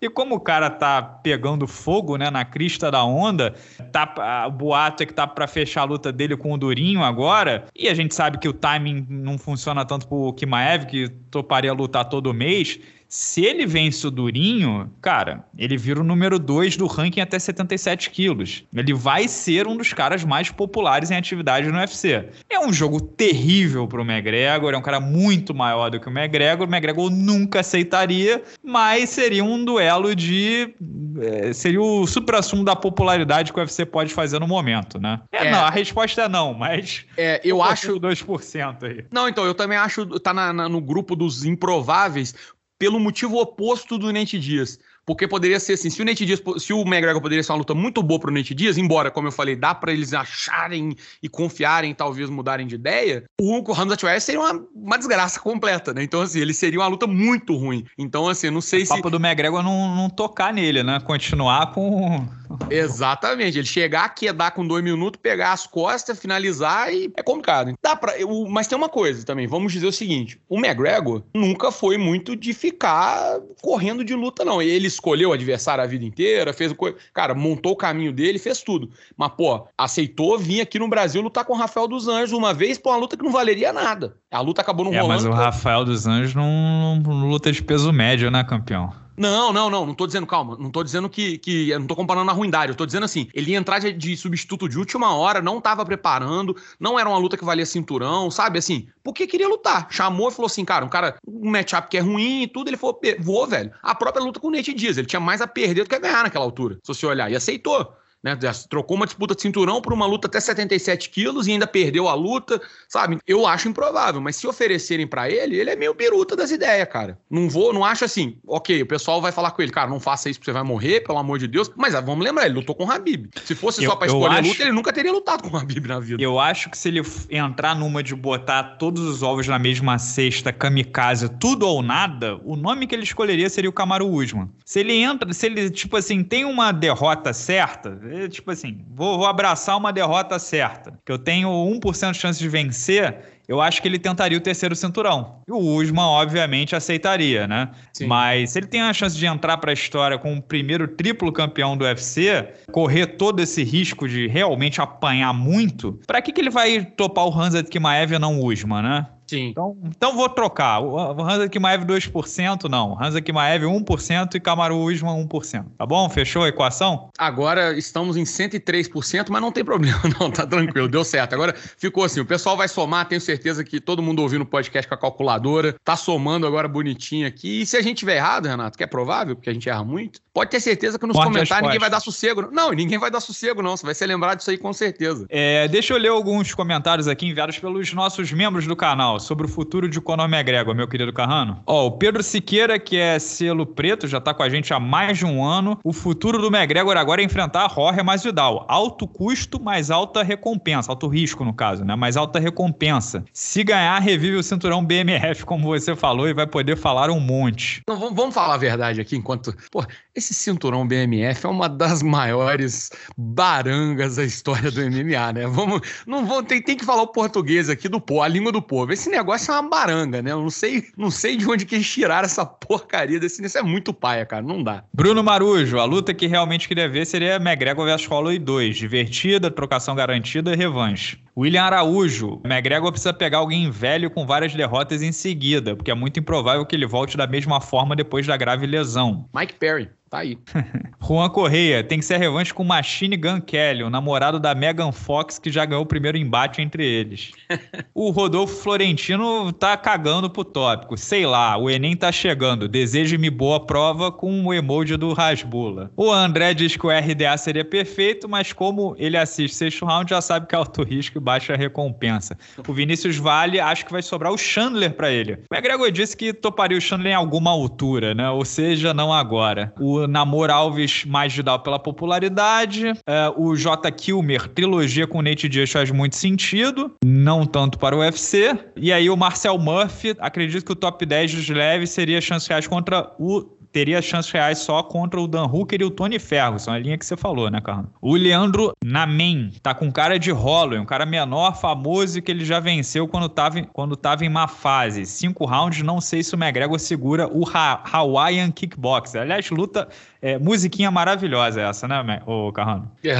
E 0.00 0.08
como 0.08 0.36
o 0.36 0.40
cara 0.40 0.70
tá 0.70 1.02
pegando 1.02 1.66
fogo, 1.66 2.16
né, 2.16 2.30
na 2.30 2.44
crista 2.44 2.90
da 2.90 3.04
onda, 3.04 3.54
tá, 3.92 4.46
o 4.46 4.50
boato 4.50 5.02
é 5.02 5.06
que 5.06 5.14
tá 5.14 5.26
para 5.26 5.46
fechar 5.46 5.82
a 5.82 5.84
luta 5.84 6.12
dele 6.12 6.36
com 6.36 6.52
o 6.52 6.58
Durinho 6.58 7.02
agora, 7.02 7.66
e 7.74 7.88
a 7.88 7.94
gente 7.94 8.14
sabe 8.14 8.38
que 8.38 8.48
o 8.48 8.52
timing 8.52 9.06
não 9.08 9.38
funciona 9.38 9.84
tanto 9.84 10.06
pro 10.06 10.32
Kimaev, 10.32 10.86
que 10.86 11.08
toparia 11.30 11.72
lutar 11.72 12.04
todo 12.08 12.32
mês. 12.34 12.78
Se 13.08 13.42
ele 13.42 13.64
vence 13.66 14.06
o 14.06 14.10
Durinho, 14.10 14.92
cara, 15.00 15.44
ele 15.56 15.78
vira 15.78 16.00
o 16.00 16.04
número 16.04 16.38
2 16.38 16.76
do 16.76 16.86
ranking 16.86 17.22
até 17.22 17.38
77 17.38 18.10
quilos. 18.10 18.64
Ele 18.74 18.92
vai 18.92 19.26
ser 19.26 19.66
um 19.66 19.76
dos 19.76 19.94
caras 19.94 20.24
mais 20.24 20.50
populares 20.50 21.10
em 21.10 21.16
atividade 21.16 21.68
no 21.68 21.78
UFC. 21.78 22.28
É 22.50 22.60
um 22.60 22.70
jogo 22.70 23.00
terrível 23.00 23.88
pro 23.88 24.02
McGregor, 24.02 24.74
é 24.74 24.76
um 24.76 24.82
cara 24.82 25.00
muito 25.00 25.54
maior 25.54 25.90
do 25.90 25.98
que 25.98 26.06
o 26.06 26.10
McGregor. 26.10 26.66
O 26.66 26.70
McGregor 26.70 27.10
nunca 27.10 27.60
aceitaria, 27.60 28.42
mas 28.62 29.08
seria 29.08 29.42
um 29.42 29.64
duelo 29.64 30.14
de. 30.14 30.74
É, 31.20 31.52
seria 31.54 31.80
o 31.80 32.06
supra-sumo 32.06 32.62
da 32.62 32.76
popularidade 32.76 33.52
que 33.54 33.58
o 33.58 33.62
UFC 33.62 33.86
pode 33.86 34.12
fazer 34.12 34.38
no 34.38 34.46
momento, 34.46 35.00
né? 35.00 35.20
É, 35.32 35.46
é. 35.46 35.50
não, 35.50 35.60
a 35.60 35.70
resposta 35.70 36.22
é 36.22 36.28
não, 36.28 36.52
mas. 36.52 37.06
É, 37.16 37.40
eu 37.42 37.62
acho. 37.62 37.98
2% 37.98 38.82
aí. 38.82 39.04
Não, 39.10 39.28
então, 39.28 39.46
eu 39.46 39.54
também 39.54 39.78
acho. 39.78 40.06
Tá 40.20 40.34
na, 40.34 40.52
na, 40.52 40.68
no 40.68 40.80
grupo 40.80 41.16
dos 41.16 41.44
improváveis 41.44 42.34
pelo 42.78 43.00
motivo 43.00 43.40
oposto 43.40 43.98
do 43.98 44.12
Nate 44.12 44.38
Dias. 44.38 44.78
Porque 45.08 45.26
poderia 45.26 45.58
ser 45.58 45.72
assim, 45.72 45.88
se 45.88 46.02
o 46.02 46.04
Nate 46.04 46.26
Diaz, 46.26 46.38
se 46.58 46.70
o 46.70 46.82
McGregor 46.82 47.22
poderia 47.22 47.42
ser 47.42 47.52
uma 47.52 47.56
luta 47.56 47.72
muito 47.72 48.02
boa 48.02 48.20
pro 48.20 48.30
Nate 48.30 48.54
Diaz, 48.54 48.76
embora, 48.76 49.10
como 49.10 49.26
eu 49.26 49.32
falei, 49.32 49.56
dá 49.56 49.74
para 49.74 49.90
eles 49.90 50.12
acharem 50.12 50.94
e 51.22 51.30
confiarem, 51.30 51.94
talvez 51.94 52.28
mudarem 52.28 52.66
de 52.66 52.74
ideia, 52.74 53.24
o 53.40 53.64
Hamza 53.72 53.96
Chimaev 53.98 54.20
seria 54.20 54.38
uma, 54.38 54.68
uma 54.74 54.98
desgraça 54.98 55.40
completa, 55.40 55.94
né? 55.94 56.02
Então, 56.02 56.20
assim, 56.20 56.40
ele 56.40 56.52
seria 56.52 56.78
uma 56.78 56.88
luta 56.88 57.06
muito 57.06 57.56
ruim. 57.56 57.86
Então, 57.96 58.28
assim, 58.28 58.50
não 58.50 58.60
sei 58.60 58.82
o 58.82 58.86
se... 58.86 58.92
O 58.92 58.96
papo 58.96 59.08
do 59.08 59.16
McGregor 59.16 59.62
não, 59.62 59.96
não 59.96 60.10
tocar 60.10 60.52
nele, 60.52 60.82
né? 60.82 61.00
Continuar 61.00 61.72
com... 61.72 62.28
Exatamente. 62.70 63.58
Ele 63.58 63.66
chegar 63.66 64.04
aqui, 64.04 64.30
dar 64.32 64.50
com 64.50 64.66
dois 64.66 64.82
minutos, 64.82 65.20
pegar 65.22 65.52
as 65.52 65.66
costas, 65.66 66.18
finalizar 66.18 66.92
e 66.92 67.10
é 67.16 67.22
complicado. 67.22 67.72
Dá 67.82 67.96
pra... 67.96 68.18
Eu, 68.18 68.46
mas 68.48 68.66
tem 68.66 68.76
uma 68.76 68.88
coisa 68.88 69.24
também, 69.24 69.46
vamos 69.46 69.72
dizer 69.72 69.86
o 69.86 69.92
seguinte, 69.92 70.40
o 70.48 70.58
McGregor 70.58 71.22
nunca 71.34 71.70
foi 71.70 71.96
muito 71.96 72.36
de 72.36 72.52
ficar 72.52 73.38
correndo 73.62 74.04
de 74.04 74.14
luta, 74.14 74.44
não. 74.44 74.60
Ele 74.60 74.86
escolheu 74.98 75.30
o 75.30 75.32
adversário 75.32 75.82
a 75.82 75.86
vida 75.86 76.04
inteira, 76.04 76.52
fez 76.52 76.72
o 76.72 76.74
co... 76.74 76.92
cara, 77.14 77.34
montou 77.34 77.72
o 77.72 77.76
caminho 77.76 78.12
dele, 78.12 78.38
fez 78.38 78.62
tudo. 78.62 78.90
Mas, 79.16 79.32
pô, 79.36 79.66
aceitou 79.76 80.38
vir 80.38 80.60
aqui 80.60 80.78
no 80.78 80.88
Brasil 80.88 81.22
lutar 81.22 81.44
com 81.44 81.54
o 81.54 81.56
Rafael 81.56 81.88
dos 81.88 82.08
Anjos 82.08 82.32
uma 82.32 82.52
vez 82.52 82.76
por 82.76 82.90
uma 82.90 82.98
luta 82.98 83.16
que 83.16 83.24
não 83.24 83.32
valeria 83.32 83.72
nada. 83.72 84.16
A 84.30 84.40
luta 84.40 84.60
acabou 84.60 84.84
não 84.84 84.92
é, 84.92 85.00
rolando. 85.00 85.22
Mas 85.22 85.32
o 85.32 85.32
Rafael 85.32 85.84
dos 85.84 86.06
Anjos 86.06 86.34
não, 86.34 87.00
não 87.02 87.28
luta 87.28 87.50
de 87.50 87.62
peso 87.62 87.92
médio, 87.92 88.30
né, 88.30 88.44
campeão? 88.44 88.92
Não, 89.18 89.52
não, 89.52 89.68
não, 89.68 89.84
não 89.84 89.94
tô 89.94 90.06
dizendo, 90.06 90.26
calma, 90.26 90.56
não 90.58 90.70
tô 90.70 90.84
dizendo 90.84 91.08
que, 91.08 91.38
que 91.38 91.76
não 91.76 91.88
tô 91.88 91.96
comparando 91.96 92.30
a 92.30 92.34
ruindade, 92.34 92.70
eu 92.70 92.76
tô 92.76 92.86
dizendo 92.86 93.04
assim, 93.04 93.28
ele 93.34 93.50
ia 93.50 93.58
entrar 93.58 93.80
de, 93.80 93.92
de, 93.92 94.16
substituto 94.16 94.68
de 94.68 94.78
última 94.78 95.12
hora, 95.14 95.42
não 95.42 95.60
tava 95.60 95.84
preparando, 95.84 96.56
não 96.78 96.96
era 96.96 97.08
uma 97.08 97.18
luta 97.18 97.36
que 97.36 97.44
valia 97.44 97.66
cinturão, 97.66 98.30
sabe, 98.30 98.60
assim, 98.60 98.88
porque 99.02 99.26
queria 99.26 99.48
lutar, 99.48 99.88
chamou 99.90 100.28
e 100.28 100.32
falou 100.32 100.46
assim, 100.46 100.64
cara, 100.64 100.84
um 100.84 100.88
cara, 100.88 101.16
um 101.26 101.50
matchup 101.50 101.88
que 101.88 101.98
é 101.98 102.00
ruim 102.00 102.42
e 102.42 102.46
tudo, 102.46 102.68
ele 102.68 102.76
falou, 102.76 103.00
vou, 103.18 103.46
velho, 103.46 103.72
a 103.82 103.92
própria 103.92 104.22
luta 104.22 104.38
com 104.38 104.46
o 104.46 104.50
Nate 104.52 104.72
Diaz, 104.72 104.96
ele 104.96 105.08
tinha 105.08 105.18
mais 105.18 105.40
a 105.40 105.48
perder 105.48 105.82
do 105.82 105.88
que 105.88 105.96
a 105.96 106.00
ganhar 106.00 106.22
naquela 106.22 106.44
altura, 106.44 106.76
se 106.76 106.94
você 106.94 107.04
olhar, 107.04 107.28
e 107.28 107.34
aceitou, 107.34 107.92
né? 108.22 108.36
Trocou 108.68 108.96
uma 108.96 109.06
disputa 109.06 109.34
de 109.34 109.42
cinturão 109.42 109.80
por 109.80 109.92
uma 109.92 110.06
luta 110.06 110.26
até 110.26 110.40
77 110.40 111.10
quilos 111.10 111.46
e 111.46 111.52
ainda 111.52 111.66
perdeu 111.66 112.08
a 112.08 112.14
luta, 112.14 112.60
sabe? 112.88 113.18
Eu 113.26 113.46
acho 113.46 113.68
improvável, 113.68 114.20
mas 114.20 114.36
se 114.36 114.46
oferecerem 114.46 115.06
para 115.06 115.30
ele, 115.30 115.56
ele 115.56 115.70
é 115.70 115.76
meio 115.76 115.94
biruta 115.94 116.34
das 116.34 116.50
ideias, 116.50 116.88
cara. 116.88 117.18
Não 117.30 117.48
vou, 117.48 117.72
não 117.72 117.84
acho 117.84 118.04
assim, 118.04 118.36
ok, 118.46 118.82
o 118.82 118.86
pessoal 118.86 119.20
vai 119.20 119.32
falar 119.32 119.52
com 119.52 119.62
ele, 119.62 119.70
cara, 119.70 119.88
não 119.88 120.00
faça 120.00 120.28
isso 120.28 120.38
porque 120.38 120.50
você 120.50 120.54
vai 120.54 120.64
morrer, 120.64 121.00
pelo 121.00 121.18
amor 121.18 121.38
de 121.38 121.46
Deus. 121.46 121.70
Mas 121.76 121.94
ah, 121.94 122.00
vamos 122.00 122.24
lembrar, 122.24 122.46
ele 122.46 122.54
lutou 122.54 122.74
com 122.74 122.84
o 122.84 122.90
Habib. 122.90 123.28
Se 123.44 123.54
fosse 123.54 123.84
eu, 123.84 123.90
só 123.90 123.96
pra 123.96 124.06
escolher 124.06 124.38
acho, 124.38 124.48
luta, 124.48 124.62
ele 124.62 124.72
nunca 124.72 124.92
teria 124.92 125.12
lutado 125.12 125.48
com 125.48 125.56
o 125.56 125.58
Habib 125.58 125.86
na 125.86 126.00
vida. 126.00 126.22
Eu 126.22 126.38
acho 126.38 126.70
que 126.70 126.76
se 126.76 126.88
ele 126.88 127.02
entrar 127.30 127.74
numa 127.74 128.02
de 128.02 128.14
botar 128.14 128.76
todos 128.78 129.02
os 129.02 129.22
ovos 129.22 129.46
na 129.46 129.58
mesma 129.58 129.98
cesta, 129.98 130.52
kamikaze, 130.52 131.28
tudo 131.28 131.66
ou 131.66 131.82
nada, 131.82 132.38
o 132.44 132.56
nome 132.56 132.86
que 132.86 132.94
ele 132.94 133.04
escolheria 133.04 133.48
seria 133.48 133.70
o 133.70 133.72
Camaro 133.72 134.08
Usman. 134.08 134.48
Se 134.64 134.80
ele 134.80 134.94
entra, 134.94 135.32
se 135.32 135.46
ele, 135.46 135.70
tipo 135.70 135.96
assim, 135.96 136.22
tem 136.22 136.44
uma 136.44 136.72
derrota 136.72 137.32
certa, 137.32 137.98
tipo 138.26 138.50
assim, 138.50 138.84
vou, 138.90 139.18
vou 139.18 139.26
abraçar 139.26 139.76
uma 139.76 139.92
derrota 139.92 140.38
certa, 140.38 140.98
que 141.04 141.12
eu 141.12 141.18
tenho 141.18 141.48
1% 141.48 142.12
de 142.12 142.18
chance 142.18 142.38
de 142.38 142.48
vencer, 142.48 143.38
eu 143.46 143.62
acho 143.62 143.80
que 143.80 143.88
ele 143.88 143.98
tentaria 143.98 144.36
o 144.36 144.40
terceiro 144.40 144.76
cinturão. 144.76 145.42
E 145.48 145.52
o 145.52 145.58
Usman, 145.58 146.04
obviamente, 146.04 146.76
aceitaria, 146.76 147.46
né? 147.46 147.70
Sim. 147.94 148.06
Mas 148.06 148.50
se 148.50 148.58
ele 148.58 148.66
tem 148.66 148.82
a 148.82 148.92
chance 148.92 149.16
de 149.16 149.24
entrar 149.24 149.56
para 149.56 149.70
a 149.70 149.74
história 149.74 150.18
com 150.18 150.36
o 150.36 150.42
primeiro 150.42 150.86
triplo 150.86 151.32
campeão 151.32 151.74
do 151.74 151.84
UFC, 151.84 152.46
correr 152.70 153.06
todo 153.06 153.40
esse 153.40 153.64
risco 153.64 154.06
de 154.06 154.26
realmente 154.26 154.82
apanhar 154.82 155.32
muito, 155.32 155.98
para 156.06 156.20
que, 156.20 156.30
que 156.30 156.40
ele 156.40 156.50
vai 156.50 156.84
topar 156.84 157.26
o 157.26 157.32
Hansa 157.32 157.62
Kimaev 157.62 158.12
e 158.12 158.18
não 158.18 158.38
o 158.38 158.52
Usman, 158.52 158.82
né? 158.82 159.06
Sim. 159.28 159.48
Então, 159.48 159.76
então 159.84 160.16
vou 160.16 160.28
trocar. 160.28 160.80
O 160.80 160.98
Hansa 161.22 161.48
Kimaev 161.48 161.84
2%, 161.84 162.64
não. 162.64 162.96
Hansa 163.00 163.20
Kimaev 163.20 163.64
1% 163.64 164.34
e 164.34 164.40
Kamaru 164.40 164.78
Usman 164.78 165.26
1%. 165.26 165.66
Tá 165.76 165.84
bom? 165.84 166.08
Fechou 166.08 166.44
a 166.44 166.48
equação? 166.48 167.10
Agora 167.18 167.76
estamos 167.76 168.16
em 168.16 168.24
103%, 168.24 169.26
mas 169.28 169.42
não 169.42 169.52
tem 169.52 169.64
problema, 169.64 170.00
não. 170.18 170.30
Tá 170.30 170.46
tranquilo, 170.46 170.88
deu 170.88 171.04
certo. 171.04 171.34
Agora 171.34 171.54
ficou 171.76 172.04
assim, 172.04 172.20
o 172.20 172.26
pessoal 172.26 172.56
vai 172.56 172.68
somar, 172.68 173.06
tenho 173.06 173.20
certeza 173.20 173.62
que 173.62 173.80
todo 173.80 174.02
mundo 174.02 174.22
ouvindo 174.22 174.42
o 174.42 174.46
podcast 174.46 174.88
com 174.88 174.94
a 174.94 174.98
calculadora, 174.98 175.74
tá 175.84 175.94
somando 175.94 176.46
agora 176.46 176.66
bonitinho 176.66 177.26
aqui. 177.26 177.62
E 177.62 177.66
se 177.66 177.76
a 177.76 177.82
gente 177.82 177.98
tiver 177.98 178.16
errado, 178.16 178.46
Renato, 178.46 178.78
que 178.78 178.84
é 178.84 178.86
provável, 178.86 179.36
porque 179.36 179.50
a 179.50 179.52
gente 179.52 179.68
erra 179.68 179.84
muito, 179.84 180.20
pode 180.32 180.50
ter 180.50 180.60
certeza 180.60 180.98
que 180.98 181.06
nos 181.06 181.16
comentários 181.16 181.66
ninguém 181.66 181.78
vai 181.78 181.90
dar 181.90 182.00
sossego. 182.00 182.48
Não, 182.50 182.72
ninguém 182.72 182.98
vai 182.98 183.10
dar 183.10 183.20
sossego, 183.20 183.60
não. 183.60 183.76
Você 183.76 183.84
vai 183.84 183.94
ser 183.94 184.06
lembrado 184.06 184.38
disso 184.38 184.50
aí 184.50 184.56
com 184.56 184.72
certeza. 184.72 185.26
É, 185.28 185.68
deixa 185.68 185.92
eu 185.92 185.98
ler 185.98 186.08
alguns 186.08 186.54
comentários 186.54 187.06
aqui 187.06 187.26
enviados 187.26 187.58
pelos 187.58 187.92
nossos 187.92 188.32
membros 188.32 188.66
do 188.66 188.76
canal 188.76 189.17
sobre 189.18 189.46
o 189.46 189.48
futuro 189.48 189.88
de 189.88 190.00
Conor 190.00 190.28
McGregor, 190.28 190.74
meu 190.74 190.88
querido 190.88 191.12
Carrano? 191.12 191.62
Ó, 191.66 191.86
o 191.86 191.92
Pedro 191.92 192.22
Siqueira, 192.22 192.78
que 192.78 192.96
é 192.96 193.18
selo 193.18 193.66
preto, 193.66 194.06
já 194.06 194.20
tá 194.20 194.32
com 194.32 194.42
a 194.42 194.48
gente 194.48 194.72
há 194.72 194.80
mais 194.80 195.18
de 195.18 195.26
um 195.26 195.44
ano. 195.44 195.78
O 195.84 195.92
futuro 195.92 196.38
do 196.38 196.54
McGregor 196.54 196.96
agora 196.96 197.22
é 197.22 197.24
enfrentar 197.24 197.70
Jorge 197.74 198.02
Masvidal. 198.02 198.64
Alto 198.68 199.06
custo, 199.06 199.62
mais 199.62 199.90
alta 199.90 200.22
recompensa. 200.22 200.90
Alto 200.90 201.08
risco, 201.08 201.44
no 201.44 201.52
caso, 201.52 201.84
né? 201.84 201.94
Mais 201.96 202.16
alta 202.16 202.38
recompensa. 202.38 203.24
Se 203.32 203.62
ganhar, 203.64 203.98
revive 204.00 204.36
o 204.36 204.42
cinturão 204.42 204.84
BMF, 204.84 205.44
como 205.44 205.66
você 205.66 205.94
falou, 205.94 206.28
e 206.28 206.34
vai 206.34 206.46
poder 206.46 206.76
falar 206.76 207.10
um 207.10 207.20
monte. 207.20 207.82
Então, 207.82 208.14
vamos 208.14 208.34
falar 208.34 208.54
a 208.54 208.58
verdade 208.58 209.00
aqui, 209.00 209.16
enquanto... 209.16 209.54
Pô, 209.70 209.84
esse 210.18 210.34
cinturão 210.34 210.86
BMF 210.86 211.46
é 211.46 211.48
uma 211.48 211.68
das 211.68 212.02
maiores 212.02 212.90
barangas 213.16 214.16
da 214.16 214.24
história 214.24 214.70
do 214.70 214.80
MMA, 214.80 215.32
né? 215.32 215.46
Vamos... 215.46 215.80
Não 216.06 216.26
vou, 216.26 216.42
tem, 216.42 216.60
tem 216.60 216.76
que 216.76 216.84
falar 216.84 217.02
o 217.02 217.08
português 217.08 217.70
aqui 217.70 217.88
do 217.88 218.00
povo, 218.00 218.22
a 218.22 218.28
língua 218.28 218.52
do 218.52 218.60
povo. 218.60 218.92
Esse 218.92 219.08
negócio 219.08 219.50
é 219.52 219.54
uma 219.54 219.68
baranga, 219.68 220.20
né? 220.20 220.32
Eu 220.32 220.42
não 220.42 220.50
sei, 220.50 220.84
não 220.96 221.10
sei 221.10 221.36
de 221.36 221.48
onde 221.48 221.64
que 221.64 221.74
eles 221.74 221.88
tiraram 221.88 222.26
essa 222.26 222.44
porcaria 222.44 223.18
desse. 223.18 223.44
Isso 223.44 223.58
é 223.58 223.62
muito 223.62 223.94
paia, 223.94 224.26
cara. 224.26 224.42
Não 224.42 224.62
dá. 224.62 224.84
Bruno 224.92 225.22
Marujo, 225.22 225.78
a 225.78 225.84
luta 225.84 226.12
que 226.12 226.26
realmente 226.26 226.68
queria 226.68 226.88
ver 226.88 227.06
seria 227.06 227.36
McGregor 227.36 227.86
vs 227.86 228.06
Holloway 228.06 228.38
2. 228.38 228.76
Divertida, 228.76 229.50
trocação 229.50 229.94
garantida 229.94 230.52
e 230.52 230.56
revanche. 230.56 231.18
William 231.38 231.62
Araújo, 231.62 232.40
McGregor 232.44 232.90
precisa 232.90 233.14
pegar 233.14 233.38
alguém 233.38 233.70
velho 233.70 234.10
com 234.10 234.26
várias 234.26 234.52
derrotas 234.52 235.02
em 235.02 235.12
seguida, 235.12 235.76
porque 235.76 235.88
é 235.88 235.94
muito 235.94 236.18
improvável 236.18 236.66
que 236.66 236.74
ele 236.74 236.84
volte 236.84 237.16
da 237.16 237.28
mesma 237.28 237.60
forma 237.60 237.94
depois 237.94 238.26
da 238.26 238.36
grave 238.36 238.66
lesão. 238.66 239.28
Mike 239.32 239.54
Perry. 239.54 239.88
Tá 240.08 240.18
aí. 240.18 240.38
Juan 241.06 241.28
Correia, 241.28 241.84
tem 241.84 241.98
que 241.98 242.04
ser 242.04 242.14
a 242.14 242.18
revanche 242.18 242.52
com 242.52 242.64
Machine 242.64 243.16
Gun 243.16 243.40
Kelly, 243.40 243.82
o 243.82 243.90
namorado 243.90 244.40
da 244.40 244.54
Megan 244.54 244.90
Fox, 244.90 245.38
que 245.38 245.50
já 245.50 245.64
ganhou 245.64 245.82
o 245.82 245.86
primeiro 245.86 246.16
embate 246.16 246.62
entre 246.62 246.84
eles. 246.84 247.32
o 247.94 248.10
Rodolfo 248.10 248.56
Florentino 248.62 249.52
tá 249.52 249.76
cagando 249.76 250.30
pro 250.30 250.44
tópico. 250.44 250.96
Sei 250.96 251.26
lá, 251.26 251.58
o 251.58 251.68
Enem 251.68 251.94
tá 251.94 252.10
chegando. 252.10 252.66
Deseje-me 252.66 253.28
boa 253.28 253.64
prova 253.64 254.10
com 254.10 254.46
o 254.46 254.54
emoji 254.54 254.96
do 254.96 255.12
Rasbula. 255.12 255.90
O 255.96 256.10
André 256.10 256.54
diz 256.54 256.76
que 256.76 256.86
o 256.86 256.90
RDA 256.90 257.36
seria 257.36 257.64
perfeito, 257.64 258.28
mas 258.28 258.52
como 258.52 258.94
ele 258.98 259.16
assiste 259.16 259.54
sexto 259.54 259.84
round, 259.84 260.10
já 260.10 260.22
sabe 260.22 260.46
que 260.46 260.54
é 260.54 260.58
alto 260.58 260.82
risco 260.82 261.18
e 261.18 261.20
baixa 261.28 261.54
recompensa. 261.54 262.38
O 262.66 262.72
Vinícius 262.72 263.18
Vale, 263.18 263.60
acho 263.60 263.84
que 263.84 263.92
vai 263.92 264.00
sobrar 264.00 264.32
o 264.32 264.38
Chandler 264.38 264.94
para 264.94 265.10
ele. 265.10 265.34
O 265.50 265.54
McGregor 265.54 265.90
disse 265.90 266.16
que 266.16 266.32
toparia 266.32 266.78
o 266.78 266.80
Chandler 266.80 267.12
em 267.12 267.14
alguma 267.14 267.50
altura, 267.50 268.14
né? 268.14 268.30
Ou 268.30 268.46
seja, 268.46 268.94
não 268.94 269.12
agora. 269.12 269.70
O 269.78 270.06
Namor 270.06 270.48
Alves 270.48 271.04
mais 271.04 271.34
Vidal 271.36 271.60
pela 271.60 271.78
popularidade. 271.78 272.94
É, 273.06 273.30
o 273.36 273.54
J. 273.54 273.90
Kilmer, 273.92 274.48
trilogia 274.48 275.06
com 275.06 275.20
Nate 275.20 275.50
Diaz 275.50 275.70
faz 275.70 275.90
muito 275.90 276.16
sentido. 276.16 276.94
Não 277.04 277.44
tanto 277.44 277.78
para 277.78 277.94
o 277.94 277.98
UFC. 277.98 278.58
E 278.74 278.90
aí 278.90 279.10
o 279.10 279.16
Marcel 279.16 279.58
Murphy, 279.58 280.16
acredito 280.20 280.64
que 280.64 280.72
o 280.72 280.76
top 280.76 281.04
10 281.04 281.34
dos 281.34 281.48
leves 281.50 281.90
seria 281.90 282.22
chance 282.22 282.48
reais 282.48 282.66
contra 282.66 283.12
o 283.18 283.57
teria 283.72 284.00
chances 284.02 284.30
reais 284.30 284.58
só 284.58 284.82
contra 284.82 285.20
o 285.20 285.26
Dan 285.26 285.44
Hooker 285.44 285.80
e 285.80 285.84
o 285.84 285.90
Tony 285.90 286.18
Ferguson, 286.18 286.72
a 286.72 286.78
linha 286.78 286.98
que 286.98 287.04
você 287.04 287.16
falou, 287.16 287.50
né, 287.50 287.60
Carlos? 287.60 287.90
O 288.00 288.14
Leandro 288.14 288.72
Namen 288.84 289.52
tá 289.62 289.74
com 289.74 289.90
cara 289.90 290.18
de 290.18 290.30
Holloway, 290.30 290.78
um 290.78 290.84
cara 290.84 291.04
menor, 291.06 291.56
famoso, 291.58 292.20
que 292.22 292.30
ele 292.30 292.44
já 292.44 292.60
venceu 292.60 293.06
quando 293.06 293.28
tava, 293.28 293.62
quando 293.62 293.96
tava 293.96 294.24
em 294.24 294.28
má 294.28 294.48
fase. 294.48 295.06
Cinco 295.06 295.44
rounds, 295.44 295.82
não 295.82 296.00
sei 296.00 296.22
se 296.22 296.34
o 296.34 296.38
McGregor 296.38 296.78
segura 296.78 297.28
o 297.28 297.44
ha 297.48 297.82
Hawaiian 297.90 298.50
Kickboxer. 298.50 299.22
Aliás, 299.22 299.50
luta 299.50 299.88
é, 300.20 300.38
musiquinha 300.38 300.90
maravilhosa 300.90 301.60
essa, 301.60 301.86
né, 301.86 302.22
o 302.26 302.52
Carrano? 302.52 302.90
É, 303.04 303.14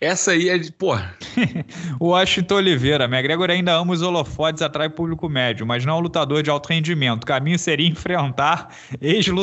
essa 0.00 0.32
aí 0.32 0.48
é 0.48 0.58
de, 0.58 0.70
pô. 0.70 0.94
o 1.98 2.08
Washington 2.08 2.56
Oliveira, 2.56 3.04
McGregor 3.04 3.50
ainda 3.50 3.72
ama 3.72 3.92
os 3.92 4.02
holofotes, 4.02 4.62
atrai 4.62 4.90
público 4.90 5.28
médio, 5.28 5.66
mas 5.66 5.84
não 5.84 5.94
é 5.94 5.96
um 5.96 6.00
lutador 6.00 6.42
de 6.42 6.50
alto 6.50 6.68
rendimento. 6.68 7.24
O 7.24 7.26
caminho 7.26 7.58
seria 7.58 7.88
enfrentar 7.88 8.68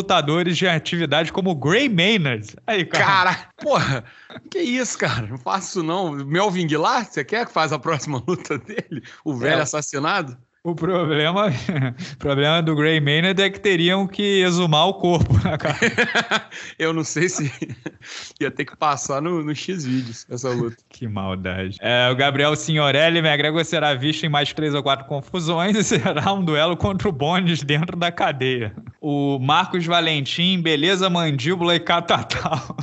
ex-lutadores 0.09 0.57
de 0.57 0.67
atividade 0.67 1.31
como 1.31 1.55
Gray 1.55 1.87
Maynard. 1.87 2.55
Aí, 2.65 2.83
cara. 2.83 3.05
Cara, 3.05 3.49
porra, 3.57 4.03
que 4.49 4.59
isso, 4.59 4.97
cara? 4.97 5.27
Não 5.27 5.37
faço 5.37 5.69
isso 5.69 5.83
não. 5.83 6.11
Melvin 6.11 6.67
Guilar, 6.67 7.05
você 7.05 7.23
quer 7.23 7.45
que 7.45 7.53
faz 7.53 7.71
a 7.71 7.79
próxima 7.79 8.21
luta 8.27 8.57
dele? 8.57 9.03
O 9.23 9.35
velho 9.35 9.59
é. 9.59 9.61
assassinado? 9.61 10.37
O 10.69 10.75
problema, 10.75 11.47
o 12.13 12.17
problema 12.17 12.61
do 12.61 12.75
Gray 12.75 12.99
Maynard 12.99 13.41
é 13.41 13.49
que 13.49 13.59
teriam 13.59 14.05
que 14.05 14.43
exumar 14.43 14.87
o 14.87 14.93
corpo, 14.93 15.33
né, 15.43 15.57
cara? 15.57 15.77
Eu 16.77 16.93
não 16.93 17.03
sei 17.03 17.27
se 17.27 17.51
ia 18.39 18.51
ter 18.51 18.65
que 18.65 18.77
passar 18.77 19.19
no, 19.19 19.43
no 19.43 19.55
X-Vídeos 19.55 20.27
essa 20.29 20.49
luta. 20.49 20.77
que 20.89 21.07
maldade. 21.07 21.77
É, 21.81 22.07
o 22.11 22.15
Gabriel 22.15 22.55
Signorelli, 22.55 23.17
McGregor 23.17 23.65
será 23.65 23.95
visto 23.95 24.25
em 24.25 24.29
mais 24.29 24.53
três 24.53 24.75
ou 24.75 24.83
quatro 24.83 25.07
confusões 25.07 25.75
e 25.75 25.83
será 25.83 26.31
um 26.33 26.45
duelo 26.45 26.77
contra 26.77 27.09
o 27.09 27.11
Bones 27.11 27.63
dentro 27.63 27.97
da 27.97 28.11
cadeia. 28.11 28.71
O 29.01 29.39
Marcos 29.39 29.87
Valentim, 29.87 30.61
beleza, 30.61 31.09
mandíbula 31.09 31.75
e 31.75 31.79
catatal. 31.79 32.77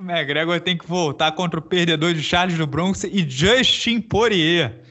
o 0.00 0.02
McGregor 0.02 0.60
tem 0.60 0.76
que 0.76 0.86
voltar 0.86 1.30
contra 1.30 1.60
o 1.60 1.62
perdedor 1.62 2.12
de 2.12 2.24
Charles 2.24 2.58
do 2.58 2.66
Bronx 2.66 3.04
e 3.04 3.24
Justin 3.28 4.00
Poirier. 4.00 4.87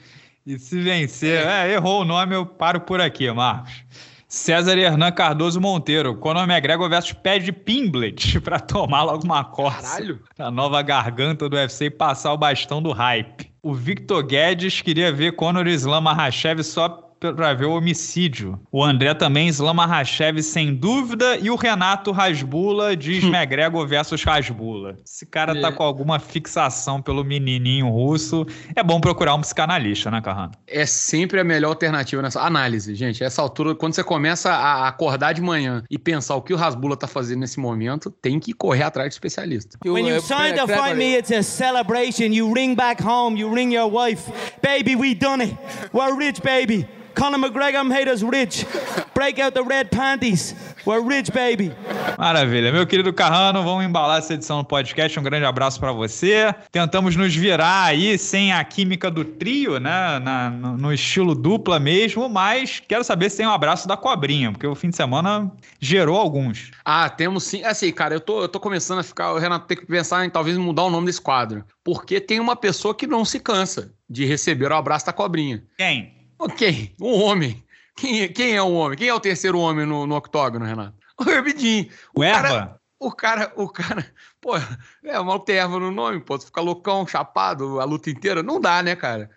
E 0.48 0.58
se 0.58 0.80
vencer, 0.80 1.46
é. 1.46 1.68
é, 1.68 1.74
errou 1.74 2.00
o 2.00 2.04
nome, 2.06 2.34
eu 2.34 2.46
paro 2.46 2.80
por 2.80 3.02
aqui, 3.02 3.30
Marcos. 3.30 3.84
César 4.26 4.78
Hernan 4.78 5.12
Cardoso 5.12 5.60
Monteiro, 5.60 6.16
Conor 6.16 6.48
McGregor 6.48 6.88
versus 6.88 7.12
Pad 7.12 7.52
Pimblet, 7.52 8.40
para 8.40 8.58
tomar 8.58 9.02
logo 9.02 9.24
uma 9.24 9.44
coça. 9.44 9.82
Caralho. 9.82 10.22
A 10.38 10.50
nova 10.50 10.80
garganta 10.80 11.50
do 11.50 11.56
UFC 11.56 11.84
e 11.84 11.90
passar 11.90 12.32
o 12.32 12.38
bastão 12.38 12.80
do 12.80 12.92
hype. 12.92 13.52
O 13.62 13.74
Victor 13.74 14.22
Guedes 14.22 14.80
queria 14.80 15.12
ver 15.12 15.32
Conor 15.32 15.66
Islam 15.66 16.00
Makhachev 16.00 16.64
só 16.64 17.07
para 17.18 17.54
ver 17.54 17.66
o 17.66 17.72
homicídio. 17.72 18.60
O 18.70 18.82
André 18.82 19.12
também, 19.14 19.48
Slama 19.48 19.86
Rachev, 19.86 20.42
sem 20.42 20.74
dúvida, 20.74 21.36
e 21.36 21.50
o 21.50 21.56
Renato 21.56 22.12
Rasbula 22.12 22.96
diz 22.96 23.24
hum. 23.24 23.34
McGregor 23.34 23.86
versus 23.86 24.22
Rasbula. 24.22 24.96
Esse 25.04 25.26
cara 25.26 25.52
tá 25.52 25.58
é. 25.58 25.62
tá 25.62 25.72
com 25.72 25.82
alguma 25.82 26.18
fixação 26.18 27.02
pelo 27.02 27.24
menininho 27.24 27.88
russo. 27.88 28.46
É 28.74 28.82
bom 28.82 29.00
procurar 29.00 29.34
um 29.34 29.40
psicanalista, 29.40 30.10
né, 30.10 30.20
Carrano? 30.20 30.52
É 30.66 30.86
sempre 30.86 31.40
a 31.40 31.44
melhor 31.44 31.70
alternativa 31.70 32.22
nessa 32.22 32.40
análise, 32.40 32.94
gente. 32.94 33.22
Essa 33.22 33.42
altura, 33.42 33.74
quando 33.74 33.94
você 33.94 34.04
começa 34.04 34.50
a 34.50 34.88
acordar 34.88 35.32
de 35.32 35.42
manhã 35.42 35.82
e 35.90 35.98
pensar 35.98 36.36
o 36.36 36.42
que 36.42 36.54
o 36.54 36.56
Rasbula 36.56 36.96
tá 36.96 37.06
fazendo 37.06 37.40
nesse 37.40 37.58
momento, 37.58 38.10
tem 38.10 38.38
que 38.38 38.52
correr 38.52 38.84
atrás 38.84 39.08
de 39.08 39.14
especialista. 39.14 39.78
When 39.84 40.06
you 40.06 40.20
sign 40.20 40.54
to 40.54 40.66
fight 40.66 40.96
me, 40.96 41.16
it's 41.16 41.32
a 41.32 41.42
celebration. 41.42 42.32
You 42.32 42.52
ring 42.52 42.74
back 42.74 43.02
home, 43.02 43.38
you 43.38 43.52
ring 43.52 43.74
your 43.74 43.90
wife. 43.90 44.30
Baby, 44.62 44.96
we 44.96 45.14
done 45.14 45.42
it. 45.42 45.56
We're 45.92 46.16
rich, 46.16 46.40
baby. 46.42 46.86
Conor 47.18 47.36
McGregor 47.36 47.84
made 47.84 48.08
us 48.08 48.22
rich. 48.22 48.64
Break 49.12 49.40
out 49.40 49.52
the 49.52 49.64
red 49.64 49.90
panties. 49.90 50.54
We're 50.86 51.02
rich, 51.02 51.32
baby. 51.32 51.74
Maravilha. 52.16 52.70
Meu 52.70 52.86
querido 52.86 53.12
Carrano, 53.12 53.64
vamos 53.64 53.84
embalar 53.84 54.18
essa 54.18 54.34
edição 54.34 54.58
do 54.58 54.64
podcast. 54.64 55.18
Um 55.18 55.24
grande 55.24 55.44
abraço 55.44 55.80
para 55.80 55.90
você. 55.90 56.54
Tentamos 56.70 57.16
nos 57.16 57.34
virar 57.34 57.86
aí 57.86 58.16
sem 58.16 58.52
a 58.52 58.62
química 58.62 59.10
do 59.10 59.24
trio, 59.24 59.80
né? 59.80 60.20
Na, 60.20 60.48
no, 60.48 60.78
no, 60.78 60.92
estilo 60.92 61.34
dupla 61.34 61.80
mesmo, 61.80 62.28
mas 62.28 62.80
quero 62.86 63.02
saber 63.02 63.28
se 63.30 63.38
tem 63.38 63.46
um 63.48 63.52
abraço 63.52 63.88
da 63.88 63.96
cobrinha, 63.96 64.52
porque 64.52 64.66
o 64.66 64.76
fim 64.76 64.88
de 64.88 64.96
semana 64.96 65.50
gerou 65.80 66.16
alguns. 66.16 66.70
Ah, 66.84 67.10
temos 67.10 67.42
sim. 67.42 67.64
Assim, 67.64 67.90
cara, 67.90 68.14
eu 68.14 68.20
tô, 68.20 68.42
eu 68.42 68.48
tô 68.48 68.60
começando 68.60 69.00
a 69.00 69.02
ficar. 69.02 69.32
O 69.32 69.38
Renato 69.38 69.66
tem 69.66 69.76
que 69.76 69.86
pensar 69.86 70.24
em 70.24 70.30
talvez 70.30 70.56
mudar 70.56 70.84
o 70.84 70.90
nome 70.90 71.06
desse 71.06 71.20
quadro. 71.20 71.64
Porque 71.82 72.20
tem 72.20 72.38
uma 72.38 72.54
pessoa 72.54 72.94
que 72.94 73.08
não 73.08 73.24
se 73.24 73.40
cansa 73.40 73.92
de 74.08 74.24
receber 74.24 74.70
o 74.70 74.76
abraço 74.76 75.06
da 75.06 75.12
cobrinha. 75.12 75.64
Quem? 75.76 76.17
Ok, 76.38 76.94
um 77.00 77.22
homem. 77.22 77.64
Quem, 77.96 78.32
quem 78.32 78.54
é 78.54 78.62
o 78.62 78.72
homem? 78.72 78.96
Quem 78.96 79.08
é 79.08 79.14
o 79.14 79.20
terceiro 79.20 79.58
homem 79.58 79.84
no, 79.84 80.06
no 80.06 80.16
octógono, 80.16 80.64
Renato? 80.64 80.96
O 81.20 81.28
Herbidinho. 81.28 81.88
O, 82.14 82.20
o 82.20 82.24
Erva? 82.24 82.80
o 83.00 83.12
cara, 83.12 83.52
o 83.56 83.68
cara, 83.68 84.04
pô, 84.40 84.56
é 85.04 85.20
uma 85.20 85.42
erva 85.48 85.78
no 85.78 85.90
nome, 85.90 86.20
pô, 86.20 86.38
tu 86.38 86.46
fica 86.46 86.60
loucão, 86.60 87.06
chapado 87.06 87.80
a 87.80 87.84
luta 87.84 88.10
inteira, 88.10 88.42
não 88.42 88.60
dá, 88.60 88.82
né, 88.82 88.96
cara? 88.96 89.30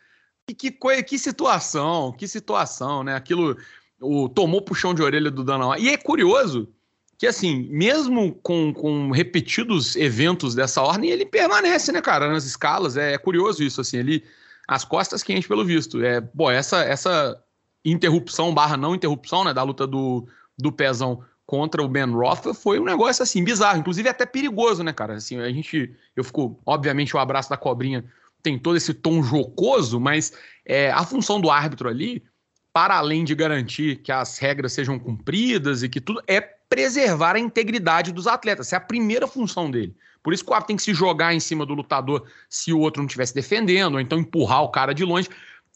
E 0.47 0.53
que, 0.53 0.71
que, 0.71 1.03
que 1.03 1.19
situação, 1.19 2.11
que 2.11 2.27
situação, 2.27 3.03
né? 3.03 3.15
Aquilo, 3.15 3.55
o, 3.99 4.27
tomou 4.27 4.61
puxão 4.61 4.93
de 4.93 5.01
orelha 5.01 5.29
do 5.29 5.43
Dana 5.43 5.77
E 5.77 5.89
é 5.89 5.97
curioso 5.97 6.69
que, 7.17 7.27
assim, 7.27 7.67
mesmo 7.69 8.33
com, 8.41 8.73
com 8.73 9.11
repetidos 9.11 9.95
eventos 9.95 10.55
dessa 10.55 10.81
ordem, 10.81 11.11
ele 11.11 11.25
permanece, 11.25 11.91
né, 11.91 12.01
cara, 12.01 12.27
nas 12.27 12.45
escalas. 12.45 12.97
É, 12.97 13.13
é 13.13 13.17
curioso 13.19 13.63
isso, 13.63 13.79
assim, 13.79 13.97
ele 13.97 14.23
as 14.71 14.85
costas 14.85 15.21
quentes, 15.21 15.47
pelo 15.47 15.65
visto. 15.65 16.01
É, 16.01 16.21
pô, 16.21 16.49
essa, 16.49 16.81
essa 16.81 17.37
interrupção 17.83 18.53
barra 18.53 18.77
não 18.77 18.95
interrupção, 18.95 19.43
né, 19.43 19.53
da 19.53 19.61
luta 19.63 19.85
do, 19.85 20.25
do 20.57 20.71
Pezão 20.71 21.25
contra 21.45 21.83
o 21.83 21.89
Ben 21.89 22.09
Roth 22.09 22.53
foi 22.53 22.79
um 22.79 22.85
negócio 22.85 23.21
assim 23.21 23.43
bizarro, 23.43 23.79
inclusive 23.79 24.07
até 24.07 24.25
perigoso, 24.25 24.81
né, 24.81 24.93
cara? 24.93 25.15
Assim, 25.15 25.37
a 25.41 25.51
gente, 25.51 25.93
eu 26.15 26.23
fico, 26.23 26.57
obviamente, 26.65 27.13
o 27.13 27.19
abraço 27.19 27.49
da 27.49 27.57
cobrinha 27.57 28.05
tem 28.41 28.57
todo 28.57 28.77
esse 28.77 28.93
tom 28.93 29.21
jocoso, 29.21 29.99
mas 29.99 30.31
é, 30.65 30.89
a 30.89 31.03
função 31.03 31.41
do 31.41 31.51
árbitro 31.51 31.89
ali, 31.89 32.23
para 32.71 32.95
além 32.95 33.25
de 33.25 33.35
garantir 33.35 33.97
que 33.97 34.09
as 34.09 34.37
regras 34.37 34.71
sejam 34.71 34.97
cumpridas 34.97 35.83
e 35.83 35.89
que 35.89 35.99
tudo, 35.99 36.23
é 36.25 36.39
preservar 36.39 37.35
a 37.35 37.39
integridade 37.39 38.13
dos 38.13 38.25
atletas. 38.25 38.67
Essa 38.67 38.77
é 38.77 38.77
a 38.77 38.81
primeira 38.81 39.27
função 39.27 39.69
dele. 39.69 39.93
Por 40.23 40.33
isso 40.33 40.43
que 40.43 40.51
o 40.51 40.53
árbitro 40.53 40.67
tem 40.67 40.77
que 40.77 40.83
se 40.83 40.93
jogar 40.93 41.33
em 41.33 41.39
cima 41.39 41.65
do 41.65 41.73
lutador 41.73 42.27
se 42.49 42.71
o 42.71 42.79
outro 42.79 43.01
não 43.01 43.07
estivesse 43.07 43.33
defendendo, 43.33 43.95
ou 43.95 43.99
então 43.99 44.19
empurrar 44.19 44.63
o 44.63 44.69
cara 44.69 44.93
de 44.93 45.03
longe. 45.03 45.29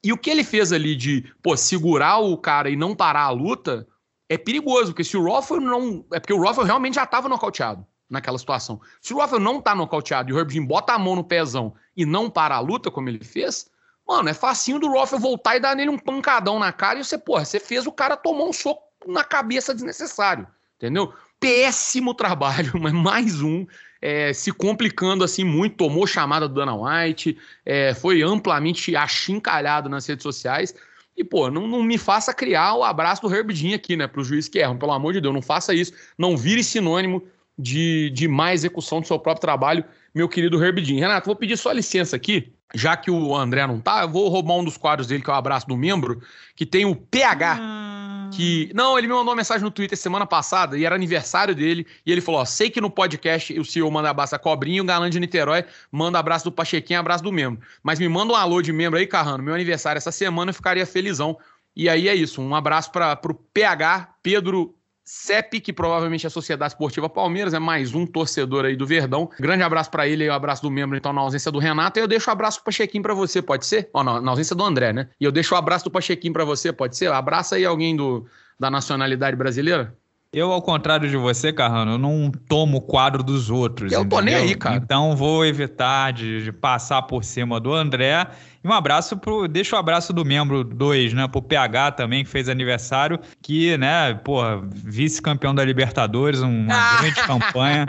E 0.04 0.14
o 0.14 0.18
que 0.18 0.30
ele 0.30 0.44
fez 0.44 0.72
ali 0.72 0.96
de, 0.96 1.34
pô, 1.42 1.58
segurar 1.58 2.20
o 2.20 2.38
cara 2.38 2.70
e 2.70 2.76
não 2.76 2.96
parar 2.96 3.24
a 3.24 3.32
luta 3.32 3.88
é 4.30 4.38
perigoso, 4.38 4.92
porque 4.92 5.04
se 5.04 5.18
o 5.18 5.24
Rothwell 5.24 5.62
não. 5.62 6.06
É 6.14 6.20
porque 6.20 6.34
o 6.34 6.40
Rothwell 6.40 6.68
realmente 6.68 6.96
já 6.96 7.04
estava 7.04 7.30
nocauteado 7.30 7.86
naquela 8.10 8.38
situação. 8.38 8.80
Se 9.02 9.14
o 9.14 9.18
Rothwell 9.18 9.42
não 9.42 9.62
tá 9.62 9.74
nocauteado 9.74 10.30
e 10.30 10.34
o 10.34 10.38
Herb 10.38 10.52
Jim 10.52 10.66
bota 10.66 10.94
a 10.94 11.00
mão 11.00 11.16
no 11.16 11.24
pezão 11.24 11.74
e 11.96 12.06
não 12.06 12.30
para 12.30 12.56
a 12.56 12.60
luta, 12.60 12.92
como 12.92 13.10
ele 13.10 13.24
fez, 13.24 13.68
mano, 14.08 14.30
é 14.30 14.34
facinho 14.34 14.80
do 14.80 14.88
Rothwell 14.88 15.22
voltar 15.22 15.56
e 15.56 15.60
dar 15.60 15.76
nele 15.76 15.90
um 15.90 15.98
pancadão 15.98 16.60
na 16.60 16.72
cara 16.72 17.00
e 17.00 17.04
você, 17.04 17.18
porra, 17.18 17.46
você 17.46 17.60
fez 17.60 17.88
o 17.88 17.92
cara 17.92 18.16
tomar 18.16 18.44
um 18.44 18.54
soco 18.54 18.84
na 19.08 19.24
cabeça 19.24 19.74
desnecessário, 19.74 20.48
entendeu? 20.76 21.14
Péssimo 21.40 22.14
trabalho, 22.16 22.74
mas 22.80 22.94
mais 22.94 23.42
um 23.42 23.66
é, 24.06 24.32
se 24.34 24.52
complicando 24.52 25.24
assim 25.24 25.44
muito, 25.44 25.78
tomou 25.78 26.06
chamada 26.06 26.48
do 26.48 26.54
Dana 26.54 26.76
White, 26.76 27.36
é, 27.66 27.92
foi 27.96 28.22
amplamente 28.22 28.96
achincalhado 28.96 29.90
nas 29.90 30.06
redes 30.06 30.22
sociais. 30.22 30.76
E, 31.18 31.24
pô, 31.24 31.50
não, 31.50 31.68
não, 31.68 31.82
me 31.82 31.98
faça 31.98 32.32
criar 32.32 32.76
o 32.76 32.84
abraço 32.84 33.24
do 33.24 33.34
Herbidinho 33.34 33.76
aqui, 33.76 33.98
né, 33.98 34.06
para 34.06 34.22
os 34.22 34.28
juízes 34.28 34.48
que 34.48 34.60
erram, 34.60 34.78
pelo 34.78 34.92
amor 34.92 35.14
de 35.14 35.22
Deus, 35.22 35.34
não 35.34 35.42
faça 35.42 35.74
isso, 35.74 35.92
não 36.20 36.38
vire 36.38 36.64
sinônimo 36.64 37.24
de, 37.58 38.12
de 38.12 38.28
má 38.28 38.54
execução 38.54 39.02
do 39.02 39.08
seu 39.08 39.18
próprio 39.18 39.42
trabalho, 39.42 39.84
meu 40.14 40.30
querido 40.30 40.64
Herbidinho. 40.64 41.00
Renato, 41.00 41.26
vou 41.26 41.36
pedir 41.36 41.58
só 41.58 41.72
licença 41.72 42.16
aqui, 42.16 42.54
já 42.74 42.98
que 42.98 43.12
o 43.12 43.36
André 43.36 43.66
não 43.68 43.80
tá, 43.80 44.02
eu 44.02 44.10
vou 44.10 44.28
roubar 44.30 44.56
um 44.56 44.64
dos 44.64 44.78
quadros 44.78 45.08
dele, 45.08 45.24
que 45.24 45.30
é 45.30 45.34
o 45.34 45.36
abraço 45.36 45.68
do 45.68 45.78
membro, 45.78 46.22
que 46.56 46.66
tem 46.66 46.86
o 46.86 46.96
PH. 46.96 47.60
Hum 47.62 47.96
que. 48.36 48.72
Não, 48.74 48.98
ele 48.98 49.08
me 49.08 49.14
mandou 49.14 49.30
uma 49.30 49.36
mensagem 49.36 49.64
no 49.64 49.72
Twitter 49.72 49.98
semana 49.98 50.26
passada 50.26 50.78
e 50.78 50.86
era 50.86 50.96
aniversário 50.96 51.56
dele. 51.56 51.86
E 52.06 52.12
ele 52.12 52.22
falou: 52.22 52.42
ó, 52.42 52.46
sei 52.46 52.70
que 52.70 52.82
no 52.82 52.90
podcast 52.90 53.58
o 53.60 53.66
CEO 53.66 53.90
manda 53.90 54.10
abraço 54.10 54.36
a 54.36 54.40
Cobrinho, 54.40 54.84
o 54.84 54.86
Galã 54.86 55.10
de 55.10 55.20
Niterói 55.20 55.66
manda 55.92 56.20
abraço 56.20 56.46
do 56.46 56.52
Pachequinho, 56.52 57.00
abraço 57.00 57.24
do 57.24 57.32
membro. 57.32 57.62
Mas 57.82 58.00
me 58.00 58.08
manda 58.08 58.34
um 58.34 58.36
alô 58.36 58.62
de 58.62 58.72
membro 58.72 59.00
aí, 59.00 59.08
Carrano. 59.08 59.44
Meu 59.44 59.54
aniversário 59.54 59.98
essa 59.98 60.12
semana 60.12 60.50
eu 60.50 60.54
ficaria 60.54 60.86
felizão. 60.86 61.38
E 61.76 61.90
aí 61.90 62.08
é 62.08 62.16
isso. 62.16 62.42
Um 62.42 62.56
abraço 62.56 62.92
para 62.92 63.20
o 63.26 63.34
PH, 63.34 64.16
Pedro 64.24 64.76
CEP, 65.06 65.62
que 65.62 65.72
provavelmente 65.72 66.26
é 66.26 66.28
a 66.28 66.32
Sociedade 66.32 66.74
Esportiva 66.74 67.08
Palmeiras, 67.08 67.54
é 67.54 67.60
mais 67.60 67.94
um 67.94 68.08
torcedor 68.08 68.66
aí 68.66 68.76
do 68.76 68.88
Verdão. 68.88 69.30
Grande 69.40 69.62
abraço 69.62 69.92
para 69.92 70.08
ele 70.08 70.26
e 70.26 70.30
um 70.30 70.34
abraço 70.34 70.64
do 70.64 70.72
membro, 70.72 70.98
então, 70.98 71.14
na 71.14 71.22
ausência 71.22 71.52
do 71.52 71.60
Renato. 71.60 72.00
E 72.00 72.02
eu 72.02 72.08
deixo 72.08 72.28
o 72.28 72.32
um 72.32 72.34
abraço 72.34 72.60
do 72.60 72.64
Pachequim 72.64 73.04
para 73.04 73.14
você, 73.14 73.40
pode 73.40 73.68
ser? 73.68 73.88
Oh, 73.94 74.04
na, 74.04 74.20
na 74.20 74.32
ausência 74.32 74.56
do 74.56 74.64
André, 74.64 74.92
né? 74.92 75.08
E 75.22 75.24
eu 75.24 75.32
deixo 75.32 75.54
o 75.54 75.58
um 75.58 75.60
abraço 75.60 75.86
do 75.86 75.92
Pachequim 75.92 76.34
para 76.34 76.44
você, 76.44 76.74
pode 76.74 76.98
ser? 76.98 77.12
Abraça 77.12 77.56
aí 77.56 77.64
alguém 77.64 77.96
do, 77.96 78.26
da 78.60 78.72
nacionalidade 78.72 79.38
brasileira. 79.38 79.96
Eu, 80.36 80.52
ao 80.52 80.62
contrário 80.62 81.10
de 81.10 81.16
você, 81.16 81.54
Carrano, 81.54 81.94
eu 81.94 81.98
não 81.98 82.30
tomo 82.30 82.80
o 82.80 82.82
quadro 82.82 83.24
dos 83.24 83.50
outros. 83.50 83.94
Eu 83.94 84.04
tô 84.04 84.20
nem 84.20 84.36
aí, 84.36 84.54
cara. 84.54 84.76
Então 84.76 85.16
vou 85.16 85.46
evitar 85.46 86.12
de, 86.12 86.44
de, 86.44 86.52
passar 86.52 87.04
por 87.04 87.24
cima 87.24 87.58
do 87.58 87.74
André. 87.74 88.28
E 88.62 88.68
um 88.68 88.74
abraço 88.74 89.16
pro. 89.16 89.48
Deixa 89.48 89.78
o 89.78 89.78
um 89.78 89.80
abraço 89.80 90.12
do 90.12 90.26
membro 90.26 90.62
2, 90.62 91.14
né? 91.14 91.26
Pro 91.26 91.42
PH 91.42 91.94
também, 91.94 92.26
que 92.26 92.30
fez 92.30 92.50
aniversário, 92.50 93.18
que, 93.42 93.78
né, 93.78 94.14
pô, 94.26 94.42
vice-campeão 94.74 95.56
da 95.56 95.64
Libertadores, 95.64 96.42
uma 96.42 96.98
grande 97.00 97.22
campanha. 97.22 97.86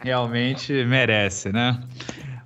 Realmente 0.00 0.72
merece, 0.84 1.50
né? 1.50 1.76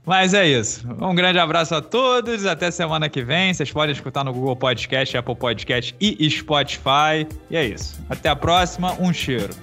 Mas 0.05 0.35
é 0.35 0.47
isso. 0.47 0.87
Um 1.01 1.15
grande 1.15 1.39
abraço 1.39 1.75
a 1.75 1.81
todos. 1.81 2.45
Até 2.45 2.71
semana 2.71 3.09
que 3.09 3.23
vem. 3.23 3.55
Vocês 3.55 3.71
podem 3.71 3.93
escutar 3.93 4.25
no 4.25 4.33
Google 4.33 4.57
Podcast, 4.57 5.17
Apple 5.17 5.37
Podcast 5.37 5.95
e 6.01 6.29
Spotify. 6.29 7.27
E 7.49 7.57
é 7.57 7.65
isso. 7.65 8.01
Até 8.11 8.29
a 8.29 8.37
próxima. 8.37 8.93
Um 9.01 9.13
cheiro. 9.13 9.55